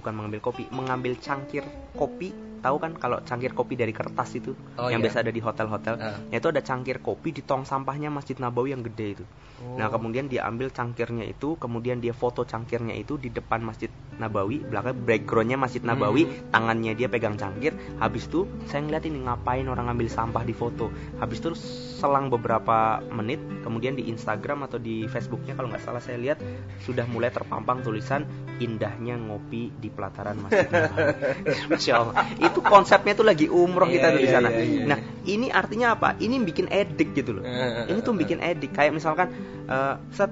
bukan 0.00 0.16
mengambil 0.16 0.40
kopi, 0.40 0.64
mengambil 0.72 1.12
cangkir 1.20 1.60
kopi. 1.92 2.32
Tahu 2.60 2.76
kan 2.76 2.92
kalau 2.96 3.18
cangkir 3.24 3.52
kopi 3.52 3.74
dari 3.74 3.90
kertas 3.90 4.36
itu 4.36 4.52
Oh, 4.76 4.88
yang 4.88 5.00
iya. 5.00 5.08
biasa 5.08 5.24
ada 5.24 5.32
di 5.32 5.40
hotel-hotel. 5.40 5.94
Ya, 6.28 6.36
itu 6.38 6.48
ada 6.48 6.60
cangkir 6.60 7.00
kopi 7.00 7.32
di 7.32 7.40
tong 7.40 7.64
sampahnya 7.64 8.08
Masjid 8.08 8.36
Nabawi 8.36 8.72
yang 8.72 8.84
gede 8.84 9.20
itu. 9.20 9.24
Oh. 9.60 9.76
Nah, 9.76 9.92
kemudian 9.92 10.24
dia 10.24 10.48
ambil 10.48 10.72
cangkirnya 10.72 11.28
itu, 11.28 11.56
kemudian 11.60 12.00
dia 12.00 12.16
foto 12.16 12.44
cangkirnya 12.44 12.96
itu 12.96 13.20
di 13.20 13.28
depan 13.28 13.60
Masjid 13.60 13.92
Nabawi, 14.16 14.60
belakang 14.60 14.96
backgroundnya 15.04 15.56
Masjid 15.56 15.80
Nabawi, 15.80 16.24
Hmm. 16.24 16.52
tangannya 16.52 16.92
dia 16.92 17.08
pegang 17.08 17.36
cangkir. 17.36 17.72
Habis 17.96 18.28
itu 18.28 18.48
saya 18.68 18.84
ngeliat 18.84 19.04
ini 19.04 19.24
ngapain 19.24 19.64
orang 19.64 19.88
ngambil 19.92 20.08
sampah 20.08 20.44
di 20.44 20.52
foto. 20.52 20.88
Habis 21.20 21.40
itu 21.40 21.52
selang 22.00 22.28
beberapa 22.28 23.00
menit, 23.12 23.40
kemudian 23.60 23.96
di 23.96 24.08
Instagram 24.08 24.64
atau 24.64 24.76
di 24.76 25.04
Facebooknya 25.04 25.52
kalau 25.52 25.68
nggak 25.68 25.84
salah 25.84 26.00
saya 26.00 26.16
lihat 26.16 26.40
sudah 26.80 27.04
mulai 27.04 27.28
terpampang 27.28 27.84
tulisan 27.84 28.24
indahnya 28.56 29.16
ngopi 29.16 29.72
di 29.72 29.88
pelataran 29.88 30.40
Masjid 30.40 30.68
Nabawi. 30.68 31.12
Masya 31.72 31.92
Allah. 31.96 32.14
Itu 32.50 32.60
konsepnya 32.60 33.14
tuh 33.14 33.26
lagi 33.26 33.46
umroh 33.46 33.86
kita 33.86 34.12
tuh 34.12 34.20
di 34.20 34.28
iya, 34.28 34.34
sana. 34.36 34.48
iya, 34.50 34.62
iya. 34.66 34.84
Nah, 34.90 34.98
ini 35.24 35.46
artinya 35.48 35.94
apa? 35.94 36.18
Ini 36.18 36.36
bikin 36.42 36.66
edik 36.68 37.14
gitu 37.14 37.38
loh. 37.38 37.44
Eh, 37.46 37.86
Ini 37.88 38.00
tuh 38.02 38.14
bikin 38.14 38.42
edik. 38.42 38.74
Kayak 38.74 38.98
misalkan 38.98 39.30
eh, 39.70 39.94
set 40.10 40.30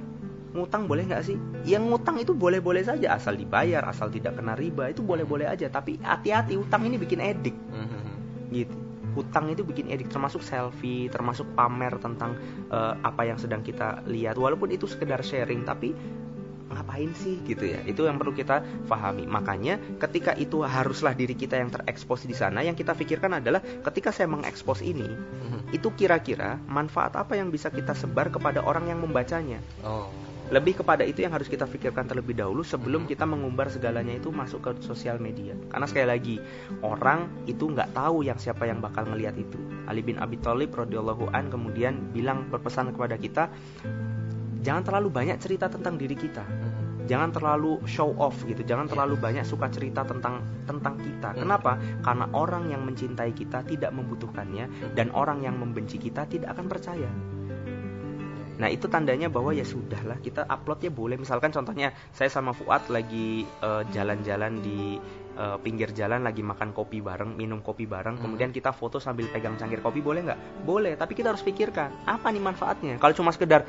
ngutang 0.53 0.89
boleh 0.91 1.07
nggak 1.07 1.23
sih? 1.23 1.37
Yang 1.69 1.83
ngutang 1.93 2.17
itu 2.19 2.33
boleh-boleh 2.35 2.83
saja 2.83 3.15
asal 3.15 3.39
dibayar, 3.39 3.85
asal 3.87 4.11
tidak 4.11 4.35
kena 4.35 4.59
riba 4.59 4.91
itu 4.91 5.01
boleh-boleh 5.01 5.47
aja. 5.47 5.71
Tapi 5.71 6.01
hati-hati 6.03 6.59
utang 6.59 6.83
ini 6.85 6.99
bikin 6.99 7.21
edik 7.23 7.55
Mhm. 7.55 8.01
gitu. 8.53 8.77
Hutang 9.17 9.51
itu 9.51 9.67
bikin 9.67 9.91
edik 9.91 10.13
termasuk 10.13 10.45
selfie, 10.47 11.11
termasuk 11.11 11.49
pamer 11.57 11.97
tentang 11.99 12.39
eh, 12.69 12.95
apa 13.01 13.23
yang 13.25 13.41
sedang 13.41 13.65
kita 13.65 14.05
lihat. 14.07 14.37
Walaupun 14.37 14.69
itu 14.69 14.85
sekedar 14.85 15.25
sharing, 15.25 15.65
tapi 15.65 15.97
ngapain 16.69 17.11
sih 17.17 17.41
gitu 17.45 17.65
ya? 17.65 17.81
Itu 17.85 18.05
yang 18.05 18.21
perlu 18.21 18.37
kita 18.37 18.65
pahami. 18.87 19.25
Makanya 19.25 19.81
ketika 19.99 20.37
itu 20.37 20.63
haruslah 20.65 21.17
diri 21.17 21.35
kita 21.35 21.57
yang 21.57 21.73
terekspos 21.73 22.29
di 22.29 22.37
sana, 22.37 22.61
yang 22.65 22.77
kita 22.77 22.93
pikirkan 22.93 23.41
adalah 23.41 23.61
ketika 23.61 24.13
saya 24.13 24.29
mengekspos 24.29 24.85
ini, 24.85 25.09
Mhm. 25.09 25.73
itu 25.73 25.89
kira-kira 25.97 26.61
manfaat 26.69 27.17
apa 27.17 27.37
yang 27.37 27.49
bisa 27.49 27.73
kita 27.73 27.97
sebar 27.97 28.29
kepada 28.29 28.65
orang 28.65 28.89
yang 28.93 29.01
membacanya. 29.01 29.61
Oh. 29.85 30.09
Lebih 30.49 30.81
kepada 30.81 31.05
itu 31.05 31.21
yang 31.21 31.37
harus 31.37 31.45
kita 31.45 31.69
pikirkan 31.69 32.09
terlebih 32.09 32.33
dahulu 32.33 32.65
sebelum 32.65 33.05
kita 33.05 33.29
mengumbar 33.29 33.69
segalanya 33.69 34.17
itu 34.17 34.33
masuk 34.33 34.65
ke 34.65 34.71
sosial 34.81 35.21
media. 35.21 35.53
Karena 35.69 35.85
sekali 35.85 36.09
lagi 36.09 36.37
orang 36.81 37.45
itu 37.45 37.69
nggak 37.69 37.93
tahu 37.93 38.25
yang 38.25 38.41
siapa 38.41 38.65
yang 38.65 38.81
bakal 38.81 39.05
ngelihat 39.05 39.37
itu. 39.37 39.61
Ali 39.85 40.01
bin 40.01 40.17
Abi 40.17 40.41
Thalib 40.41 40.73
radhiyallahu 40.73 41.37
an 41.37 41.53
kemudian 41.53 42.17
bilang 42.17 42.49
berpesan 42.49 42.97
kepada 42.97 43.21
kita, 43.21 43.53
jangan 44.69 44.85
terlalu 44.85 45.09
banyak 45.09 45.41
cerita 45.41 45.73
tentang 45.73 45.97
diri 45.97 46.13
kita. 46.13 46.45
Mhm. 46.45 47.09
Jangan 47.09 47.33
terlalu 47.33 47.81
show 47.89 48.13
off 48.21 48.45
gitu. 48.45 48.61
Jangan 48.61 48.85
terlalu 48.85 49.17
banyak 49.17 49.49
suka 49.49 49.73
cerita 49.73 50.05
tentang 50.05 50.45
tentang 50.69 51.01
kita. 51.01 51.33
Hmm. 51.33 51.41
Kenapa? 51.41 51.81
Karena 52.05 52.29
orang 52.37 52.69
yang 52.69 52.85
mencintai 52.85 53.33
kita 53.33 53.65
tidak 53.65 53.97
membutuhkannya 53.97 54.93
dan 54.93 55.09
orang 55.17 55.41
yang 55.41 55.57
membenci 55.57 55.97
kita 55.97 56.29
tidak 56.29 56.53
akan 56.53 56.69
percaya. 56.69 57.09
Nah 58.59 58.69
itu 58.69 58.91
tandanya 58.91 59.31
bahwa 59.33 59.55
ya 59.55 59.65
sudahlah 59.65 60.19
kita 60.21 60.45
uploadnya 60.45 60.91
boleh 60.93 61.17
misalkan 61.17 61.55
contohnya 61.55 61.95
saya 62.11 62.29
sama 62.29 62.53
Fuad 62.53 62.91
lagi 62.93 63.47
eh, 63.47 63.83
jalan-jalan 63.95 64.61
di 64.61 64.99
eh, 65.39 65.59
pinggir 65.63 65.95
jalan 65.95 66.27
lagi 66.27 66.43
makan 66.43 66.75
kopi 66.75 66.99
bareng 66.99 67.39
minum 67.39 67.63
kopi 67.63 67.87
bareng 67.87 68.19
Hmm. 68.19 68.29
kemudian 68.29 68.51
kita 68.51 68.75
foto 68.75 68.99
sambil 68.99 69.31
pegang 69.31 69.55
cangkir 69.55 69.79
kopi 69.79 70.03
boleh 70.03 70.27
nggak? 70.27 70.67
Boleh 70.67 70.99
tapi 70.99 71.15
kita 71.15 71.31
harus 71.33 71.47
pikirkan 71.47 72.03
apa 72.05 72.35
nih 72.35 72.43
manfaatnya 72.43 72.95
kalau 72.99 73.15
cuma 73.15 73.31
sekedar 73.31 73.63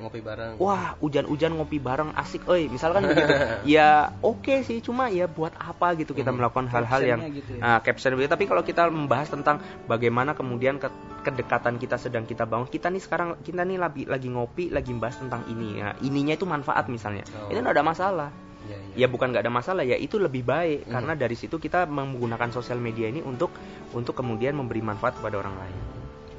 Ngopi 0.00 0.20
bareng. 0.20 0.56
wah 0.56 0.96
hujan-hujan 0.96 1.52
ngopi 1.52 1.76
bareng 1.76 2.10
asik, 2.14 2.48
eh 2.48 2.66
misalkan 2.66 3.04
begitu 3.08 3.30
ya 3.64 3.88
oke 4.18 4.64
sih 4.64 4.80
cuma 4.80 5.06
ya 5.06 5.28
buat 5.28 5.52
apa 5.52 5.92
gitu 5.94 6.10
kita 6.10 6.28
Hmm. 6.28 6.40
melakukan 6.40 6.66
hal-hal 6.66 7.00
yang 7.02 7.20
Captionnya 7.20 7.36
gitu 7.36 7.50
ya. 7.52 7.60
Nah, 7.60 7.78
caption 7.80 8.10
begitu. 8.14 8.30
Tapi 8.30 8.44
kalau 8.46 8.62
kita 8.62 8.82
membahas 8.86 9.28
tentang 9.28 9.56
bagaimana 9.84 10.32
kemudian 10.32 10.76
ke- 10.76 10.90
kedekatan 11.20 11.76
kita 11.76 11.94
sedang 11.94 12.24
kita 12.24 12.42
bangun, 12.42 12.66
kita 12.66 12.88
nih 12.88 12.98
sekarang 12.98 13.36
kita 13.38 13.60
nih 13.60 13.76
lagi 13.76 14.02
lagi 14.04 14.26
ngopi, 14.26 14.68
lagi 14.68 14.88
membahas 14.88 15.20
tentang 15.20 15.44
ini. 15.46 15.78
Nah, 15.78 15.92
ininya 16.00 16.32
itu 16.32 16.44
manfaat 16.44 16.88
misalnya. 16.88 17.28
Oh. 17.36 17.46
Itu 17.46 17.60
nggak 17.60 17.76
ada 17.76 17.84
masalah. 17.84 18.30
Iya, 18.60 18.76
iya. 18.92 18.94
Ya 18.94 19.06
bukan 19.06 19.28
nggak 19.28 19.42
ada 19.42 19.50
masalah 19.50 19.82
ya 19.82 19.96
itu 19.96 20.16
lebih 20.16 20.40
baik 20.42 20.84
Hmm. 20.84 20.92
karena 20.94 21.12
dari 21.14 21.34
situ 21.34 21.56
kita 21.56 21.84
menggunakan 21.84 22.48
sosial 22.50 22.76
media 22.76 23.04
ini 23.06 23.20
untuk 23.20 23.52
untuk 23.90 24.12
kemudian 24.14 24.52
memberi 24.52 24.80
manfaat 24.80 25.16
kepada 25.16 25.36
orang 25.36 25.56
lain. 25.56 25.76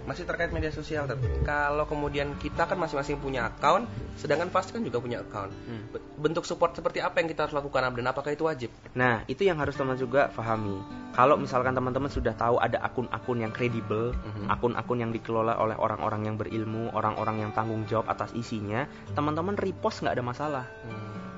Masih 0.01 0.23
terkait 0.23 0.49
media 0.49 0.69
sosial 0.69 1.05
Tat. 1.05 1.17
kalau 1.41 1.85
kemudian 1.85 2.33
kita 2.37 2.65
kan 2.65 2.75
masing-masing 2.75 3.17
punya 3.17 3.47
account 3.47 3.85
sedangkan 4.15 4.49
Fast 4.49 4.71
kan 4.71 4.81
juga 4.81 4.97
punya 4.97 5.21
account 5.21 5.53
Hmm. 5.61 5.87
Be- 5.89 6.01
bentuk 6.17 6.43
support 6.43 6.71
seperti 6.71 6.99
apa 6.99 7.21
yang 7.21 7.27
kita 7.27 7.45
harus 7.45 7.53
lakukan 7.53 7.85
dan 7.91 8.05
apakah 8.05 8.29
itu 8.29 8.43
wajib 8.43 8.69
Nah, 8.91 9.23
itu 9.25 9.41
yang 9.41 9.55
harus 9.55 9.73
teman 9.73 9.95
juga 9.95 10.27
pahami. 10.27 10.77
Kalau 11.11 11.35
misalkan 11.35 11.71
teman-teman 11.71 12.07
sudah 12.07 12.31
tahu 12.31 12.55
ada 12.55 12.79
akun-akun 12.81 13.39
yang 13.39 13.51
kredibel, 13.51 14.11
Mhm. 14.11 14.47
akun-akun 14.47 14.99
yang 14.99 15.11
dikelola 15.11 15.55
oleh 15.55 15.75
orang-orang 15.75 16.23
yang 16.23 16.35
berilmu, 16.35 16.91
orang-orang 16.91 17.39
yang 17.39 17.51
tanggung 17.51 17.83
jawab 17.85 18.07
atas 18.07 18.31
isinya, 18.31 18.83
teman-teman 19.11 19.55
repost 19.55 20.03
nggak 20.03 20.15
ada 20.15 20.23
masalah. 20.23 20.65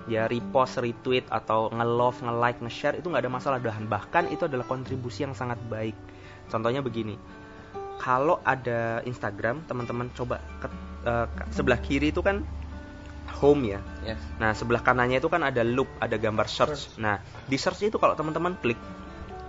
Ya 0.03 0.27
repost, 0.27 0.77
retweet 0.77 1.23
atau 1.31 1.71
nge-love, 1.71 2.19
nge-like, 2.19 2.59
nge-share 2.59 2.99
itu 2.99 3.07
nggak 3.07 3.23
ada 3.23 3.31
masalah 3.31 3.57
dan 3.57 3.87
bahkan 3.87 4.27
itu 4.27 4.43
adalah 4.43 4.67
kontribusi 4.67 5.23
yang 5.23 5.31
sangat 5.31 5.57
baik. 5.65 5.95
Contohnya 6.51 6.83
begini, 6.83 7.15
kalau 8.03 8.43
ada 8.43 8.99
Instagram, 9.07 9.63
teman-teman 9.63 10.11
coba 10.11 10.43
ke, 10.59 10.67
eh, 11.07 11.27
ke- 11.31 11.47
sebelah 11.55 11.79
kiri 11.79 12.11
itu 12.11 12.19
kan 12.19 12.43
home 13.39 13.71
ya. 13.71 13.79
Yes. 14.03 14.19
Nah, 14.43 14.51
sebelah 14.51 14.83
kanannya 14.83 15.23
itu 15.23 15.31
kan 15.31 15.39
ada 15.39 15.63
loop, 15.63 15.87
ada 16.03 16.19
gambar 16.19 16.43
search. 16.51 16.99
Nah, 16.99 17.23
di 17.47 17.55
search 17.55 17.87
itu 17.87 17.95
kalau 17.95 18.11
teman-teman 18.19 18.59
klik 18.59 18.75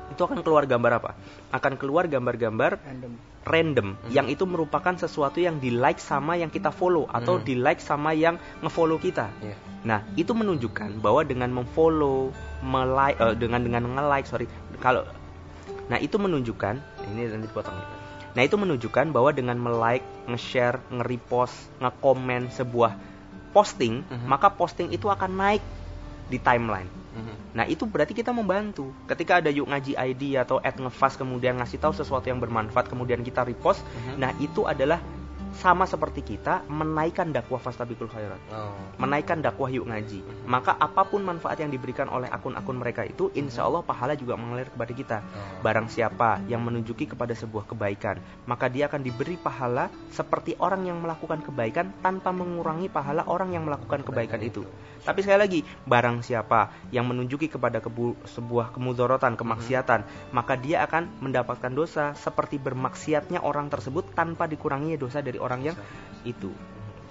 itu 0.04 0.22
akan 0.22 0.46
keluar 0.46 0.70
gambar 0.70 1.02
apa? 1.02 1.10
Akan 1.50 1.74
keluar 1.74 2.06
gambar-gambar 2.06 2.78
Random. 2.78 3.12
random 3.42 3.88
yang 4.14 4.30
itu 4.30 4.46
merupakan 4.46 4.94
sesuatu 4.94 5.42
yang 5.42 5.58
di 5.58 5.74
like 5.74 5.98
sama 5.98 6.38
yang 6.38 6.54
kita 6.54 6.70
follow 6.70 7.10
atau 7.10 7.42
Hmm. 7.42 7.44
di 7.44 7.58
like 7.58 7.82
sama 7.82 8.14
yang 8.14 8.38
ngefollow 8.62 9.02
kita. 9.02 9.34
Iya. 9.42 9.56
Nah, 9.82 10.06
itu 10.14 10.30
menunjukkan 10.30 11.02
bahwa 11.02 11.26
dengan 11.26 11.50
memfollow, 11.50 12.30
melike 12.62 13.18
eh, 13.18 13.34
dengan 13.34 13.60
dengan 13.66 13.82
nge-like, 13.98 14.30
sorry, 14.30 14.46
kalau 14.78 15.02
Nah, 15.84 16.00
itu 16.00 16.16
menunjukkan 16.16 16.80
ini 17.12 17.28
nanti 17.28 17.44
dipotong. 17.44 17.76
Nah, 18.34 18.42
itu 18.42 18.58
menunjukkan 18.58 19.14
bahwa 19.14 19.30
dengan 19.30 19.54
me-like, 19.54 20.02
nge-share, 20.26 20.82
nge-repost, 20.90 21.54
nge-komen 21.78 22.50
sebuah 22.50 22.98
posting, 23.54 24.02
Mhm. 24.02 24.26
maka 24.26 24.50
posting 24.50 24.90
itu 24.90 25.06
akan 25.06 25.30
naik 25.38 25.62
di 26.26 26.42
timeline. 26.42 26.90
Mhm. 27.14 27.54
Nah, 27.54 27.64
itu 27.70 27.86
berarti 27.86 28.10
kita 28.10 28.34
membantu. 28.34 28.90
Ketika 29.06 29.38
ada 29.38 29.46
yuk 29.54 29.70
ngaji 29.70 29.94
ID 29.94 30.34
atau 30.34 30.58
add 30.58 30.74
ngefast 30.74 31.14
kemudian 31.22 31.54
ngasih 31.62 31.78
tahu 31.78 31.94
sesuatu 31.94 32.26
yang 32.26 32.42
bermanfaat 32.42 32.90
kemudian 32.90 33.22
kita 33.22 33.46
repost, 33.46 33.86
Mhm. 33.86 34.18
nah 34.18 34.34
itu 34.42 34.66
adalah 34.66 34.98
sama 35.58 35.86
seperti 35.86 36.20
kita 36.22 36.66
menaikkan 36.66 37.30
dakwah 37.30 37.62
fastabikul 37.62 38.10
khairat 38.10 38.36
Oh. 38.50 38.74
menaikkan 38.98 39.40
dakwah 39.40 39.70
yuk 39.70 39.86
ngaji. 39.88 40.22
Maka 40.44 40.74
apa 40.74 41.06
pun 41.06 41.22
manfaat 41.22 41.58
yang 41.62 41.70
diberikan 41.70 42.06
oleh 42.10 42.28
akun-akun 42.28 42.76
mereka 42.76 43.02
itu, 43.06 43.30
insya 43.34 43.66
Allah 43.66 43.82
pahala 43.82 44.14
juga 44.14 44.34
mengalir 44.38 44.68
kepada 44.70 44.92
kita. 44.92 45.18
Oh. 45.22 45.62
Barang 45.64 45.86
siapa 45.90 46.42
yang 46.46 46.62
menunjuki 46.62 47.08
kepada 47.08 47.32
sebuah 47.32 47.66
kebaikan, 47.70 48.20
maka 48.44 48.66
dia 48.68 48.86
akan 48.90 49.00
diberi 49.02 49.38
pahala 49.38 49.90
seperti 50.10 50.54
orang 50.58 50.86
yang 50.86 50.98
melakukan 51.00 51.42
kebaikan 51.42 51.90
tanpa 52.02 52.30
mengurangi 52.34 52.90
pahala 52.90 53.26
orang 53.26 53.54
yang 53.54 53.64
melakukan 53.66 54.02
kebaikan 54.02 54.40
itu. 54.42 54.62
Tapi 55.04 55.20
sekali 55.20 55.40
lagi, 55.40 55.60
barang 55.84 56.24
siapa 56.24 56.88
yang 56.88 57.04
menunjuki 57.04 57.52
kepada 57.52 57.84
kebu- 57.84 58.16
sebuah 58.24 58.72
kemudorotan, 58.72 59.36
kemaksiatan, 59.36 60.32
maka 60.32 60.56
dia 60.56 60.80
akan 60.88 61.20
mendapatkan 61.20 61.72
dosa 61.76 62.16
seperti 62.16 62.56
bermaksiatnya 62.56 63.44
orang 63.44 63.68
tersebut 63.68 64.16
tanpa 64.16 64.48
dikurangi 64.48 64.96
dosa 64.96 65.20
dari 65.20 65.36
orang 65.44 65.60
yang 65.60 65.76
itu. 66.24 66.50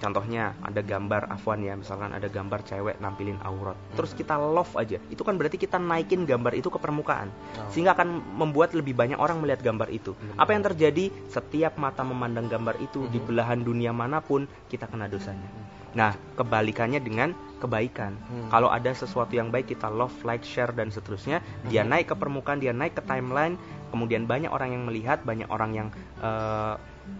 Contohnya 0.02 0.52
ada 0.60 0.82
gambar 0.84 1.30
afwan 1.32 1.64
ya, 1.64 1.78
misalkan 1.78 2.12
ada 2.12 2.28
gambar 2.28 2.60
cewek 2.66 3.00
nampilin 3.00 3.38
aurat. 3.40 3.78
Terus 3.94 4.12
kita 4.12 4.36
love 4.36 4.74
aja. 4.76 4.98
Itu 5.08 5.22
kan 5.22 5.38
berarti 5.38 5.56
kita 5.56 5.80
naikin 5.80 6.26
gambar 6.26 6.52
itu 6.58 6.68
ke 6.68 6.76
permukaan. 6.76 7.30
Oh. 7.30 7.70
Sehingga 7.72 7.94
akan 7.96 8.36
membuat 8.36 8.74
lebih 8.76 8.92
banyak 8.92 9.16
orang 9.16 9.40
melihat 9.40 9.64
gambar 9.64 9.88
itu. 9.88 10.12
Apa 10.34 10.52
yang 10.52 10.66
terjadi? 10.66 11.08
Setiap 11.30 11.78
mata 11.80 12.04
memandang 12.04 12.50
gambar 12.50 12.76
itu 12.84 13.06
di 13.08 13.22
belahan 13.22 13.64
dunia 13.64 13.94
mana 13.94 14.20
pun 14.20 14.44
kita 14.68 14.90
kena 14.90 15.08
dosanya. 15.08 15.46
Nah, 15.94 16.12
kebalikannya 16.34 16.98
dengan 16.98 17.32
kebaikan. 17.62 18.18
Hmm. 18.18 18.50
Kalau 18.50 18.68
ada 18.68 18.90
sesuatu 18.90 19.30
yang 19.30 19.54
baik 19.54 19.72
kita 19.72 19.86
love, 19.86 20.12
like, 20.26 20.42
share 20.42 20.74
dan 20.74 20.90
seterusnya, 20.90 21.38
dia 21.70 21.86
naik 21.86 22.10
ke 22.10 22.14
permukaan, 22.18 22.58
dia 22.58 22.74
naik 22.74 22.98
ke 22.98 23.02
timeline, 23.06 23.54
kemudian 23.94 24.26
banyak 24.26 24.50
orang 24.50 24.74
yang 24.74 24.84
melihat, 24.90 25.22
banyak 25.22 25.46
orang 25.46 25.70
yang 25.70 25.88
eh, 26.18 26.74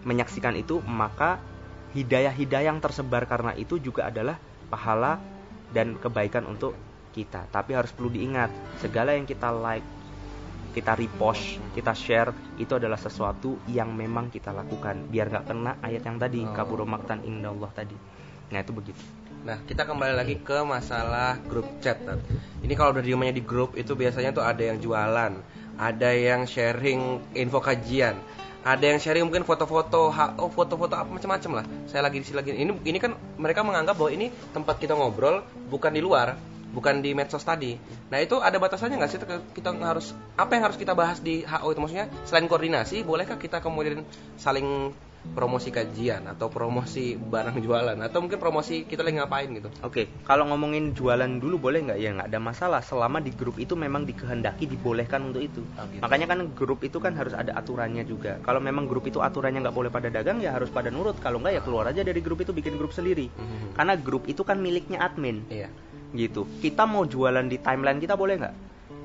menyaksikan 0.05 0.53
itu, 0.57 0.79
maka 0.85 1.41
hidayah-hidayah 1.95 2.69
yang 2.69 2.83
tersebar 2.83 3.25
karena 3.25 3.55
itu 3.55 3.79
juga 3.79 4.11
adalah 4.11 4.35
pahala 4.67 5.17
dan 5.71 5.95
kebaikan 5.97 6.45
untuk 6.45 6.75
kita. 7.15 7.47
Tapi 7.49 7.71
harus 7.73 7.95
perlu 7.95 8.11
diingat, 8.11 8.51
segala 8.83 9.15
yang 9.15 9.23
kita 9.23 9.49
like, 9.49 9.85
kita 10.75 10.91
repost, 10.99 11.63
kita 11.71 11.95
share 11.95 12.35
itu 12.59 12.75
adalah 12.75 12.99
sesuatu 12.99 13.63
yang 13.71 13.95
memang 13.95 14.27
kita 14.27 14.51
lakukan 14.51 15.07
biar 15.07 15.31
nggak 15.31 15.47
kena 15.47 15.79
ayat 15.79 16.03
yang 16.03 16.19
tadi 16.19 16.43
Oh. 16.43 16.83
maktan 16.83 17.23
indallah 17.23 17.71
tadi. 17.71 17.95
Nah, 18.51 18.59
itu 18.59 18.75
begitu. 18.75 18.99
Nah, 19.47 19.61
kita 19.63 19.87
kembali 19.87 20.13
lagi 20.19 20.35
ke 20.43 20.67
masalah 20.67 21.39
grup 21.47 21.65
chat. 21.79 21.97
Ini 22.61 22.73
kalau 22.75 22.97
udah 22.97 23.03
diumumnya 23.05 23.33
di 23.33 23.45
grup 23.45 23.77
itu 23.79 23.95
biasanya 23.95 24.35
tuh 24.35 24.43
ada 24.43 24.59
yang 24.59 24.77
jualan, 24.81 25.33
ada 25.79 26.09
yang 26.11 26.43
sharing 26.49 27.21
info 27.37 27.61
kajian, 27.61 28.17
ada 28.65 28.81
yang 28.81 28.97
sharing 28.97 29.29
mungkin 29.29 29.45
foto-foto, 29.45 30.09
oh 30.09 30.49
foto-foto 30.49 30.97
apa 30.97 31.05
macam-macam 31.05 31.61
lah. 31.61 31.65
Saya 31.85 32.01
lagi 32.01 32.17
di 32.17 32.25
sini 32.25 32.37
lagi. 32.41 32.49
Ini 32.57 32.73
ini 32.81 32.97
kan 32.97 33.13
mereka 33.37 33.61
menganggap 33.61 33.93
bahwa 33.93 34.09
ini 34.09 34.33
tempat 34.57 34.81
kita 34.81 34.97
ngobrol 34.97 35.45
bukan 35.69 35.93
di 35.93 36.01
luar, 36.01 36.33
bukan 36.73 37.05
di 37.05 37.13
medsos 37.13 37.45
tadi. 37.45 37.77
Nah, 38.09 38.17
itu 38.17 38.41
ada 38.41 38.57
batasannya 38.57 38.97
nggak 38.97 39.11
sih 39.13 39.21
kita 39.53 39.69
harus 39.85 40.17
apa 40.33 40.57
yang 40.57 40.65
harus 40.65 40.81
kita 40.81 40.97
bahas 40.97 41.21
di 41.21 41.45
HO 41.45 41.77
itu 41.77 41.79
maksudnya 41.79 42.09
selain 42.25 42.49
koordinasi, 42.49 43.05
bolehkah 43.05 43.37
kita 43.37 43.61
kemudian 43.61 44.01
saling 44.41 44.89
promosi 45.33 45.73
kajian 45.73 46.29
atau 46.29 46.47
promosi 46.51 47.17
barang 47.17 47.57
jualan 47.59 47.97
atau 47.99 48.19
mungkin 48.21 48.37
promosi 48.37 48.85
kita 48.85 49.01
lagi 49.01 49.17
ngapain 49.17 49.49
gitu. 49.51 49.69
Oke, 49.81 50.11
kalau 50.23 50.47
ngomongin 50.51 50.93
jualan 50.93 51.27
dulu 51.41 51.57
boleh 51.71 51.89
nggak? 51.89 51.99
Ya 51.99 52.09
nggak 52.13 52.29
ada 52.29 52.39
masalah 52.39 52.81
selama 52.85 53.23
di 53.23 53.33
grup 53.33 53.57
itu 53.57 53.73
memang 53.73 54.05
dikehendaki 54.05 54.69
dibolehkan 54.69 55.31
untuk 55.33 55.41
itu. 55.41 55.65
Oh, 55.75 55.85
gitu. 55.89 56.01
Makanya 56.03 56.27
kan 56.29 56.39
grup 56.53 56.85
itu 56.85 56.97
kan 57.01 57.17
harus 57.17 57.33
ada 57.33 57.55
aturannya 57.57 58.05
juga. 58.05 58.37
Kalau 58.45 58.61
memang 58.61 58.85
grup 58.85 59.09
itu 59.09 59.23
aturannya 59.23 59.65
nggak 59.65 59.75
boleh 59.75 59.91
pada 59.91 60.07
dagang 60.13 60.43
ya 60.43 60.53
harus 60.53 60.69
pada 60.69 60.93
nurut. 60.93 61.17
Kalau 61.19 61.41
nggak 61.41 61.53
ya 61.57 61.61
keluar 61.65 61.89
aja 61.89 62.05
dari 62.05 62.19
grup 62.19 62.43
itu 62.45 62.53
bikin 62.53 62.77
grup 62.77 62.93
sendiri. 62.93 63.31
Mhm. 63.33 63.73
Karena 63.73 63.93
grup 63.97 64.29
itu 64.29 64.45
kan 64.45 64.61
miliknya 64.61 65.01
admin. 65.01 65.47
Iya. 65.49 65.71
gitu. 66.15 66.47
Kita 66.63 66.87
mau 66.87 67.03
jualan 67.03 67.43
di 67.43 67.59
timeline 67.59 67.99
kita 67.99 68.15
boleh 68.15 68.39
nggak? 68.39 68.55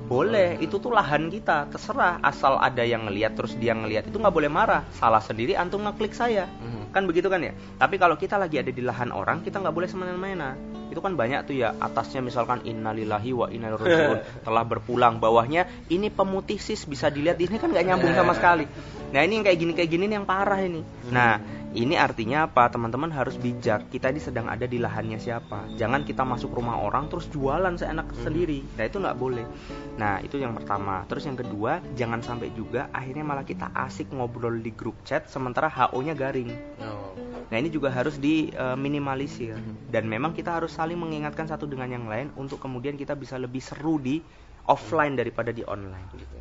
Boleh, 0.06 0.56
itu 0.62 0.80
tuh 0.80 0.94
lahan 0.94 1.28
kita, 1.28 1.68
terserah. 1.68 2.18
Asal 2.24 2.56
ada 2.56 2.82
yang 2.82 3.06
ngelihat 3.06 3.36
terus 3.36 3.54
dia 3.58 3.76
ngelihat 3.76 4.08
itu 4.08 4.16
nggak 4.16 4.32
boleh 4.32 4.50
marah. 4.50 4.82
Salah 4.96 5.20
sendiri 5.20 5.58
antum 5.58 5.84
ngeklik 5.84 6.16
saya. 6.16 6.48
Mhm. 6.48 6.90
Kan 6.90 7.06
begitu 7.06 7.30
kan 7.30 7.42
ya? 7.44 7.54
Tapi 7.76 8.00
kalau 8.00 8.18
kita 8.18 8.34
lagi 8.40 8.58
ada 8.58 8.72
di 8.72 8.82
lahan 8.82 9.14
orang, 9.14 9.44
kita 9.44 9.62
nggak 9.62 9.74
boleh 9.74 9.88
semena-mena. 9.90 10.58
Itu 10.90 10.98
kan 10.98 11.14
banyak 11.14 11.46
tuh 11.46 11.54
ya, 11.54 11.78
atasnya 11.78 12.18
misalkan 12.18 12.66
innalillahi 12.66 13.30
wa 13.30 13.46
inna 13.46 13.70
ilaihi 13.70 14.26
telah 14.46 14.64
berpulang, 14.66 15.22
bawahnya 15.22 15.70
ini 15.86 16.10
pemutih 16.10 16.58
sis 16.58 16.82
bisa 16.90 17.06
dilihat 17.06 17.38
ini 17.38 17.56
kan 17.62 17.70
nggak 17.70 17.86
nyambung 17.86 18.10
sama 18.10 18.34
sekali. 18.34 18.66
Nah, 19.14 19.20
ini 19.22 19.38
yang 19.38 19.44
kayak 19.46 19.58
gini 19.58 19.72
kayak 19.74 19.90
gini 19.90 20.04
nih 20.10 20.16
yang 20.22 20.26
parah 20.26 20.58
ini. 20.62 20.82
Nah, 21.14 21.38
ini 21.70 21.94
artinya 21.94 22.50
apa? 22.50 22.66
Teman-teman 22.66 23.14
harus 23.14 23.38
bijak. 23.38 23.94
Kita 23.94 24.10
ini 24.10 24.18
sedang 24.18 24.50
ada 24.50 24.66
di 24.66 24.82
lahannya 24.82 25.22
siapa. 25.22 25.70
Jangan 25.78 26.02
kita 26.02 26.26
masuk 26.26 26.50
rumah 26.50 26.82
orang 26.82 27.06
terus 27.06 27.30
jualan 27.30 27.78
seenak 27.78 28.10
sendiri. 28.26 28.66
Nah, 28.74 28.90
itu 28.90 28.98
nggak 28.98 29.14
boleh. 29.14 29.46
Nah, 29.94 30.18
itu 30.18 30.34
yang 30.42 30.50
pertama. 30.58 31.06
Terus 31.06 31.30
yang 31.30 31.38
kedua, 31.38 31.78
jangan 31.94 32.26
sampai 32.26 32.50
juga 32.58 32.90
akhirnya 32.90 33.22
malah 33.22 33.46
kita 33.46 33.70
asik 33.86 34.10
ngobrol 34.10 34.58
di 34.58 34.74
grup 34.74 34.98
chat 35.06 35.30
sementara 35.30 35.70
HO-nya 35.70 36.18
garing. 36.18 36.50
Oh. 36.82 37.14
Nah, 37.50 37.56
ini 37.58 37.70
juga 37.70 37.94
harus 37.94 38.18
diminimalisir. 38.18 39.54
Dan 39.86 40.10
memang 40.10 40.34
kita 40.34 40.58
harus 40.58 40.74
saling 40.74 40.98
mengingatkan 40.98 41.46
satu 41.46 41.70
dengan 41.70 41.86
yang 41.86 42.10
lain 42.10 42.34
untuk 42.34 42.58
kemudian 42.58 42.98
kita 42.98 43.14
bisa 43.14 43.38
lebih 43.38 43.62
seru 43.62 44.02
di 44.02 44.18
offline 44.66 45.14
daripada 45.14 45.54
di 45.54 45.62
online. 45.62 46.06
Gitu. 46.18 46.34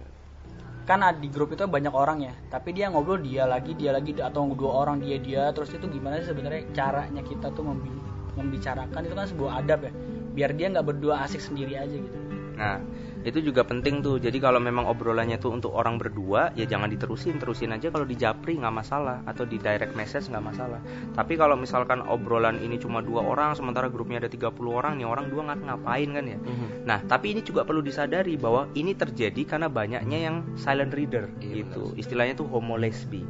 Kan 0.90 1.06
di 1.22 1.30
grup 1.30 1.54
itu 1.54 1.70
banyak 1.70 1.94
orang 1.94 2.26
ya. 2.26 2.34
Tapi 2.50 2.74
dia 2.74 2.90
ngobrol 2.90 3.22
dia 3.22 3.46
lagi 3.46 3.78
dia 3.78 3.94
lagi 3.94 4.18
atau 4.18 4.50
dua 4.58 4.90
orang 4.90 4.98
dia 5.06 5.22
dia. 5.22 5.54
Terus 5.54 5.70
itu 5.78 5.86
gimana 5.86 6.18
sih 6.18 6.34
sebenarnya 6.34 6.66
caranya 6.74 7.22
kita 7.22 7.54
tuh 7.54 7.62
membi- 7.62 8.02
membicarakan? 8.34 9.06
Itu 9.06 9.14
kan 9.14 9.30
sebuah 9.30 9.62
adab 9.62 9.86
ya. 9.86 9.94
Biar 10.34 10.58
dia 10.58 10.74
nggak 10.74 10.90
berdua 10.90 11.22
asik 11.30 11.46
sendiri 11.46 11.78
aja 11.78 11.94
gitu. 11.94 12.18
Nah, 12.58 12.82
itu 13.28 13.40
juga 13.44 13.68
penting 13.68 14.00
tuh. 14.00 14.16
Jadi 14.22 14.40
kalau 14.40 14.64
memang 14.64 14.88
obrolannya 14.88 15.36
tuh 15.42 15.52
untuk 15.52 15.76
orang 15.76 16.00
berdua, 16.00 16.56
ya 16.56 16.64
jangan 16.64 16.88
diterusin, 16.88 17.36
terusin 17.36 17.76
aja 17.76 17.92
kalau 17.92 18.08
di 18.08 18.16
Japri 18.16 18.56
nggak 18.56 18.72
masalah 18.72 19.20
atau 19.28 19.44
di 19.44 19.60
direct 19.60 19.94
message 19.96 20.32
nggak 20.32 20.46
masalah. 20.46 20.80
Tapi 21.16 21.36
kalau 21.36 21.60
misalkan 21.60 22.00
obrolan 22.08 22.60
ini 22.64 22.80
cuma 22.80 23.04
dua 23.04 23.26
orang, 23.26 23.56
sementara 23.60 23.92
grupnya 23.92 24.24
ada 24.24 24.32
30 24.32 24.72
orang, 24.72 24.96
nih 24.96 25.08
orang 25.08 25.28
dua 25.28 25.52
nggak 25.52 25.60
ngapain 25.68 26.10
kan 26.16 26.26
ya. 26.26 26.40
Mhm. 26.40 26.68
Nah, 26.88 27.00
tapi 27.06 27.36
ini 27.36 27.42
juga 27.44 27.68
perlu 27.68 27.84
disadari 27.84 28.40
bahwa 28.40 28.72
ini 28.74 28.96
terjadi 28.96 29.42
karena 29.44 29.68
banyaknya 29.68 30.20
yang 30.20 30.36
silent 30.56 30.96
reader 30.96 31.28
Iya, 31.44 31.64
gitu. 31.64 31.94
Istilahnya 32.00 32.40
tuh 32.40 32.48
homo 32.48 32.80
lesbi. 32.80 33.24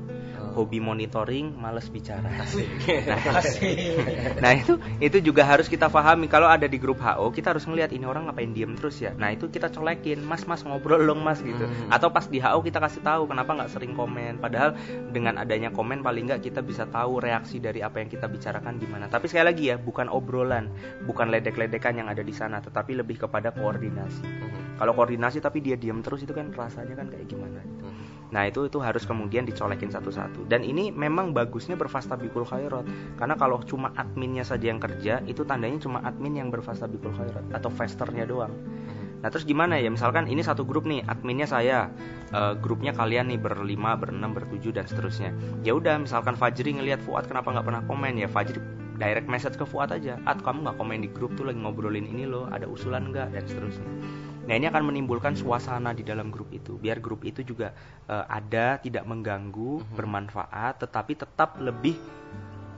Hobi 0.60 0.84
monitoring, 0.84 1.56
males 1.56 1.88
bicara. 1.88 2.28
Nah, 2.28 2.44
Nah 4.44 4.52
itu 4.60 4.76
itu 5.00 5.18
juga 5.24 5.48
harus 5.48 5.72
kita 5.72 5.88
pahami 5.88 6.28
kalau 6.28 6.52
ada 6.52 6.68
di 6.68 6.76
grup 6.76 7.00
HO 7.00 7.32
kita 7.32 7.56
harus 7.56 7.64
ngelihat 7.64 7.96
ini 7.96 8.04
orang 8.04 8.28
ngapain 8.28 8.52
diem 8.52 8.76
terus 8.76 9.00
ya. 9.00 9.16
Nah 9.16 9.32
itu 9.32 9.48
kita 9.48 9.72
colekin, 9.72 10.20
mas 10.20 10.44
mas 10.44 10.68
ngobrol 10.68 11.00
dong 11.00 11.24
mas 11.24 11.40
gitu. 11.40 11.64
Hmm. 11.64 11.88
Atau 11.88 12.12
pas 12.12 12.28
di 12.28 12.44
HO 12.44 12.60
kita 12.60 12.84
kasih 12.84 13.00
tahu 13.00 13.32
kenapa 13.32 13.56
nggak 13.56 13.72
sering 13.72 13.96
komen. 13.96 14.44
Padahal 14.44 14.76
dengan 15.16 15.40
adanya 15.40 15.72
komen 15.72 16.04
paling 16.04 16.28
nggak 16.28 16.44
kita 16.44 16.60
bisa 16.60 16.84
tahu 16.92 17.24
reaksi 17.24 17.64
dari 17.64 17.80
apa 17.80 18.04
yang 18.04 18.12
kita 18.12 18.28
bicarakan 18.28 18.76
gimana. 18.76 19.08
Tapi 19.08 19.32
sekali 19.32 19.48
lagi 19.48 19.64
ya 19.72 19.80
bukan 19.80 20.12
obrolan, 20.12 20.68
bukan 21.08 21.32
ledek-ledekan 21.32 21.96
yang 21.96 22.12
ada 22.12 22.20
di 22.20 22.36
sana, 22.36 22.60
tetapi 22.60 23.00
lebih 23.00 23.24
kepada 23.24 23.56
koordinasi. 23.56 24.28
Mhm. 24.28 24.76
Kalau 24.76 24.92
koordinasi 24.92 25.40
tapi 25.40 25.64
dia 25.64 25.80
diem 25.80 26.04
terus 26.04 26.28
itu 26.28 26.36
kan 26.36 26.52
rasanya 26.52 27.00
kan 27.00 27.08
kayak 27.08 27.28
gimana. 27.28 27.64
gitu. 27.64 27.89
Nah 28.30 28.46
itu 28.46 28.70
itu 28.70 28.78
harus 28.78 29.04
kemudian 29.06 29.46
dicolekin 29.46 29.90
satu-satu. 29.90 30.46
Dan 30.46 30.62
ini 30.62 30.94
memang 30.94 31.34
bagusnya 31.34 31.74
berfastabikul 31.74 32.46
khairat. 32.46 32.86
Karena 33.18 33.36
kalau 33.36 33.62
cuma 33.66 33.90
adminnya 33.98 34.46
saja 34.46 34.70
yang 34.70 34.78
kerja, 34.78 35.22
itu 35.26 35.42
tandanya 35.46 35.82
cuma 35.82 36.00
admin 36.06 36.38
yang 36.38 36.50
berfastabikul 36.54 37.14
khairat 37.14 37.46
atau 37.54 37.70
fasternya 37.74 38.30
doang. 38.30 38.54
Mhm. 38.54 39.26
Nah 39.26 39.28
terus 39.28 39.44
gimana 39.44 39.76
ya? 39.82 39.92
Misalkan 39.92 40.30
ini 40.32 40.40
satu 40.46 40.64
grup 40.64 40.88
nih, 40.88 41.04
adminnya 41.10 41.50
saya, 41.50 41.92
eh, 42.32 42.54
grupnya 42.56 42.96
kalian 42.96 43.34
nih 43.34 43.40
berlima, 43.42 43.98
berenam, 44.00 44.32
bertujuh 44.32 44.72
dan 44.72 44.86
seterusnya. 44.88 45.36
Ya 45.66 45.76
udah, 45.76 46.00
misalkan 46.00 46.40
Fajri 46.40 46.78
ngelihat 46.78 47.04
Fuad 47.04 47.28
kenapa 47.28 47.52
nggak 47.52 47.66
pernah 47.66 47.84
komen 47.84 48.16
ya? 48.16 48.30
Fajri 48.32 48.62
direct 49.00 49.28
message 49.32 49.56
ke 49.56 49.66
Fuad 49.68 49.92
aja. 49.92 50.20
At 50.24 50.40
kamu 50.44 50.68
nggak 50.68 50.78
komen 50.78 51.04
di 51.04 51.10
grup 51.12 51.36
tuh 51.36 51.48
lagi 51.48 51.60
ngobrolin 51.60 52.08
ini 52.08 52.28
loh, 52.28 52.48
ada 52.52 52.68
usulan 52.68 53.12
nggak 53.12 53.36
dan 53.36 53.44
seterusnya. 53.48 53.90
Nah 54.50 54.58
ini 54.58 54.66
akan 54.66 54.82
menimbulkan 54.90 55.38
suasana 55.38 55.94
di 55.94 56.02
dalam 56.02 56.34
grup 56.34 56.50
itu, 56.50 56.82
biar 56.82 56.98
grup 56.98 57.22
itu 57.22 57.46
juga 57.46 57.70
eh, 58.10 58.26
ada, 58.26 58.82
tidak 58.82 59.06
mengganggu, 59.06 59.86
Mhm. 59.86 59.94
bermanfaat, 59.94 60.82
tetapi 60.82 61.14
tetap 61.14 61.62
lebih 61.62 61.94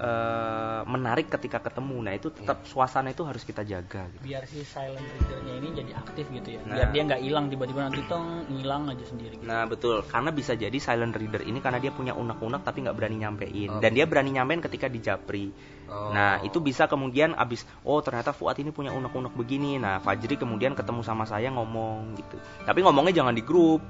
eh, 0.01 0.81
menarik 0.89 1.29
ketika 1.29 1.61
ketemu. 1.61 2.01
Nah 2.01 2.13
itu 2.17 2.33
tetap 2.33 2.65
suasana 2.65 3.13
itu 3.13 3.21
harus 3.21 3.45
kita 3.45 3.61
jaga. 3.61 4.09
Gitu. 4.09 4.21
biar 4.25 4.43
si 4.49 4.65
silent 4.65 4.97
readernya 5.05 5.53
ini 5.61 5.69
jadi 5.77 5.91
aktif 5.93 6.25
gitu 6.33 6.57
ya 6.57 6.61
Nah. 6.65 6.73
biar 6.73 6.87
dia 6.89 7.01
nggak 7.05 7.21
hilang 7.21 7.45
tiba-tiba 7.47 7.79
nanti 7.85 8.01
tong 8.09 8.49
hilang 8.49 8.89
aja 8.89 9.05
sendiri 9.05 9.37
gitu. 9.37 9.45
Nah 9.45 9.69
betul, 9.69 10.01
karena 10.09 10.29
bisa 10.33 10.57
jadi 10.57 10.77
silent 10.81 11.13
reader 11.13 11.45
ini 11.45 11.61
karena 11.61 11.77
dia 11.77 11.93
punya 11.93 12.17
unek-unek 12.17 12.61
tapi 12.65 12.81
nggak 12.81 12.95
berani 12.97 13.17
nyampein, 13.21 13.69
Oh. 13.69 13.79
dan 13.79 13.91
dia 13.93 14.05
berani 14.09 14.33
nyampein 14.33 14.61
ketika 14.63 14.89
dijapri. 14.89 15.53
Oh. 15.85 16.09
Nah 16.09 16.41
itu 16.41 16.57
bisa 16.63 16.87
kemudian 16.87 17.35
abis, 17.35 17.67
oh 17.85 17.99
ternyata 18.01 18.31
Fuad 18.31 18.57
ini 18.57 18.71
punya 18.73 18.89
unek-unek 18.95 19.35
begini. 19.35 19.77
Nah 19.77 19.99
Fajri 20.01 20.39
kemudian 20.39 20.73
ketemu 20.73 21.03
sama 21.03 21.27
saya 21.27 21.51
ngomong 21.51 22.15
gitu. 22.17 22.37
Tapi 22.63 22.79
ngomongnya 22.81 23.21
jangan 23.21 23.35
di 23.35 23.43
grup, 23.43 23.83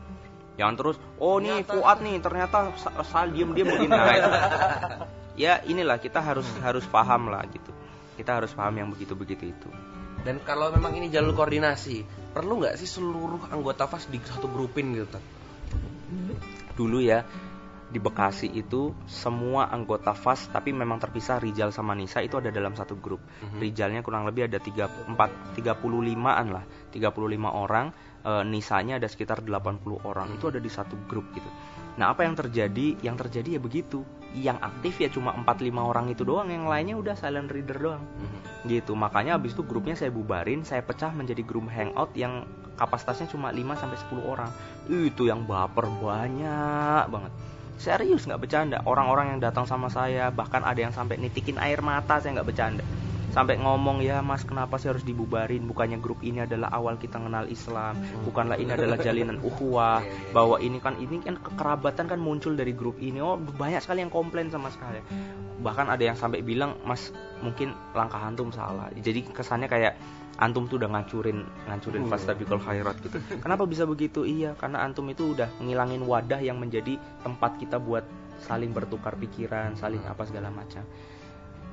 jangan 0.60 0.76
terus, 0.76 0.96
oh 1.18 1.40
nih 1.40 1.64
Ternyata- 1.64 1.74
Fuad 1.74 1.98
nih 2.04 2.16
ternyata 2.20 2.58
sa- 2.76 2.96
sal 3.08 3.32
diem 3.32 3.52
diem 3.52 3.68
begini. 3.68 3.92
Nah, 3.92 4.14
itu. 4.14 4.32
ya 5.48 5.64
inilah 5.64 5.98
kita 5.98 6.20
harus 6.20 6.48
harus 6.60 6.84
paham 6.88 7.32
lah 7.32 7.44
gitu. 7.48 7.72
Kita 8.20 8.38
harus 8.38 8.52
paham 8.54 8.76
yang 8.76 8.90
begitu-begitu 8.92 9.50
itu. 9.50 9.70
Dan 10.22 10.38
kalau 10.46 10.70
memang 10.70 10.94
ini 10.94 11.10
jalur 11.10 11.34
koordinasi, 11.34 12.06
perlu 12.30 12.62
nggak 12.62 12.78
sih 12.78 12.86
seluruh 12.86 13.50
anggota 13.50 13.90
FAS 13.90 14.06
di 14.06 14.22
satu 14.22 14.46
grupin 14.46 14.94
gitu? 14.94 15.18
Dulu 16.78 17.00
ya 17.02 17.26
di 17.92 18.00
Bekasi 18.00 18.48
itu 18.48 18.96
semua 19.04 19.68
anggota 19.68 20.16
FAS 20.16 20.48
tapi 20.48 20.72
memang 20.72 20.96
terpisah 20.96 21.44
Rijal 21.44 21.76
sama 21.76 21.92
Nisa 21.92 22.24
itu 22.24 22.40
ada 22.40 22.48
dalam 22.48 22.72
satu 22.72 22.96
grup. 22.96 23.20
Mhm. 23.20 23.60
Rijalnya 23.60 24.00
kurang 24.00 24.24
lebih 24.24 24.48
ada 24.48 24.62
3 24.62 24.88
4 25.12 25.58
35-an 25.60 26.48
lah. 26.54 26.64
35 26.94 27.52
orang, 27.52 27.92
eh, 28.22 28.44
Nisanya 28.46 28.98
ada 28.98 29.06
sekitar 29.06 29.42
80 29.42 30.02
orang. 30.02 30.32
Itu 30.34 30.50
ada 30.50 30.62
di 30.62 30.70
satu 30.70 30.96
grup 31.06 31.30
gitu. 31.34 31.48
Nah, 32.00 32.16
apa 32.16 32.24
yang 32.24 32.40
terjadi? 32.40 32.98
Yang 33.04 33.28
terjadi 33.28 33.58
ya 33.58 33.62
begitu. 33.62 34.00
Yang 34.32 34.58
aktif 34.64 34.94
ya 35.04 35.10
cuma 35.12 35.36
4-5 35.36 35.84
orang 35.84 36.08
itu 36.08 36.24
doang, 36.24 36.48
yang 36.48 36.64
lainnya 36.64 36.96
udah 36.96 37.20
silent 37.20 37.52
reader 37.52 37.78
doang 37.78 38.00
Mhm. 38.00 38.40
gitu 38.62 38.94
makanya 38.94 39.42
habis 39.42 39.58
itu 39.58 39.66
grupnya 39.66 39.98
saya 39.98 40.14
bubarin 40.14 40.62
saya 40.62 40.86
pecah 40.86 41.10
menjadi 41.10 41.42
grup 41.42 41.66
hangout 41.74 42.14
yang 42.14 42.46
kapasitasnya 42.78 43.26
cuma 43.28 43.50
5 43.50 43.74
sampai 43.74 43.98
10 43.98 44.22
orang 44.22 44.54
itu 44.86 45.26
yang 45.26 45.50
baper 45.50 45.90
banyak 45.98 47.10
banget 47.10 47.34
serius 47.82 48.30
nggak 48.30 48.38
bercanda 48.38 48.78
orang-orang 48.86 49.34
yang 49.34 49.40
datang 49.42 49.66
sama 49.66 49.90
saya 49.90 50.30
bahkan 50.30 50.62
ada 50.62 50.78
yang 50.78 50.94
sampai 50.94 51.18
nitikin 51.18 51.58
air 51.58 51.82
mata 51.82 52.22
saya 52.22 52.38
nggak 52.38 52.48
bercanda 52.54 52.86
sampai 53.32 53.56
ngomong 53.58 54.04
ya 54.04 54.20
mas 54.20 54.44
kenapa 54.44 54.76
sih 54.76 54.92
harus 54.92 55.08
dibubarin? 55.08 55.64
Bukannya 55.64 55.98
grup 56.04 56.20
ini 56.22 56.44
adalah 56.44 56.70
awal 56.72 57.00
kita 57.00 57.18
kenal 57.18 57.48
Islam. 57.48 57.96
Bukanlah 58.28 58.60
ini 58.60 58.72
adalah 58.76 59.00
jalinan 59.00 59.40
ukhuwah. 59.40 60.04
Iya, 60.04 60.12
iya, 60.12 60.34
bahwa 60.36 60.56
ini 60.60 60.78
kan 60.84 61.00
ini 61.00 61.24
kan 61.24 61.40
kekerabatan 61.40 62.06
kan 62.12 62.20
muncul 62.20 62.54
dari 62.54 62.76
grup 62.76 63.00
ini. 63.00 63.24
Oh 63.24 63.40
banyak 63.40 63.80
sekali 63.80 64.04
yang 64.04 64.12
komplain 64.12 64.52
sama 64.52 64.68
sekali. 64.70 65.00
Bahkan 65.64 65.88
ada 65.88 66.04
yang 66.04 66.20
sampai 66.20 66.44
bilang 66.44 66.76
mas 66.84 67.16
mungkin 67.40 67.72
langkah 67.96 68.20
antum 68.20 68.52
salah. 68.52 68.92
Jadi 68.94 69.32
kesannya 69.32 69.72
kayak 69.72 69.96
antum 70.42 70.66
tuh 70.68 70.82
udah 70.82 70.90
ngancurin 70.92 71.46
ngancurin 71.70 72.04
Hmm. 72.04 72.12
fastabikul 72.12 72.60
khairat 72.60 73.00
gitu. 73.00 73.18
Kenapa 73.40 73.64
bisa 73.64 73.88
begitu? 73.88 74.28
Iya 74.28 74.60
karena 74.60 74.84
antum 74.84 75.08
itu 75.08 75.32
udah 75.32 75.48
ngilangin 75.64 76.04
wadah 76.04 76.42
yang 76.44 76.60
menjadi 76.60 77.00
tempat 77.24 77.62
kita 77.62 77.78
buat 77.80 78.04
saling 78.42 78.74
bertukar 78.74 79.16
pikiran 79.22 79.78
saling 79.78 80.02
apa 80.02 80.26
segala 80.26 80.50
macam 80.50 80.82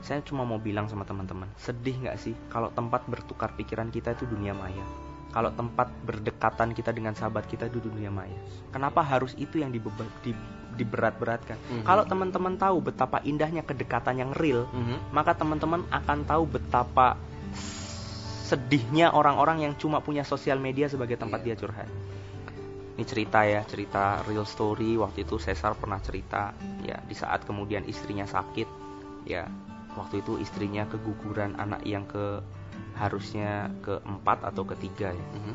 saya 0.00 0.22
cuma 0.22 0.46
mau 0.46 0.61
bilang 0.62 0.87
sama 0.87 1.02
teman-teman 1.02 1.50
sedih 1.58 1.98
nggak 2.06 2.16
sih 2.18 2.34
kalau 2.48 2.70
tempat 2.72 3.04
bertukar 3.11 3.52
pikiran 3.58 3.90
kita 3.90 4.14
itu 4.14 4.24
dunia 4.24 4.54
maya 4.54 4.82
kalau 5.28 5.52
tempat 5.52 5.92
berdekatan 6.08 6.72
kita 6.72 6.90
dengan 6.94 7.12
sahabat 7.12 7.44
kita 7.50 7.68
itu 7.68 7.82
dunia 7.84 8.08
maya 8.08 8.38
kenapa 8.72 9.04
harus 9.04 9.37
itu 9.37 9.61
yang 9.61 9.74
di- 9.74 9.82
diberat-beratkan 10.78 11.58
Mhm. 11.58 11.84
kalau 11.84 12.06
teman-teman 12.06 12.54
tahu 12.56 12.80
betapa 12.80 13.20
indahnya 13.26 13.66
kedekatan 13.66 14.22
yang 14.22 14.30
real 14.32 14.70
Mhm. 14.70 15.12
maka 15.12 15.34
teman-teman 15.34 15.84
akan 15.90 16.24
tahu 16.24 16.46
betapa 16.48 17.18
sedihnya 18.48 19.12
orang-orang 19.12 19.61
yang 19.68 19.74
cuma 19.76 20.00
punya 20.00 20.24
sosial 20.24 20.56
media 20.56 20.88
sebagai 20.88 21.20
tempat 21.20 21.44
Iya. 21.44 21.52
dia 21.52 21.56
curhat. 21.61 21.88
Ini 22.96 23.04
cerita 23.04 23.44
ya, 23.44 23.61
cerita 23.68 24.24
real 24.24 24.48
story. 24.48 24.96
Waktu 24.96 25.28
itu 25.28 25.37
Cesar 25.37 25.76
pernah 25.76 26.00
cerita, 26.00 26.56
ya 26.82 26.96
di 27.04 27.12
saat 27.12 27.44
kemudian 27.44 27.84
istrinya 27.84 28.24
sakit, 28.24 28.66
ya 29.28 29.44
waktu 29.96 30.20
itu 30.20 30.37
istrinya 30.42 30.85
keguguran 30.90 31.57
anak 31.57 31.85
yang 31.87 32.05
ke 32.05 32.42
harusnya 32.98 33.70
keempat 33.87 34.42
atau 34.42 34.66
ketiga 34.66 35.14
ya. 35.14 35.27
Mhm. 35.38 35.55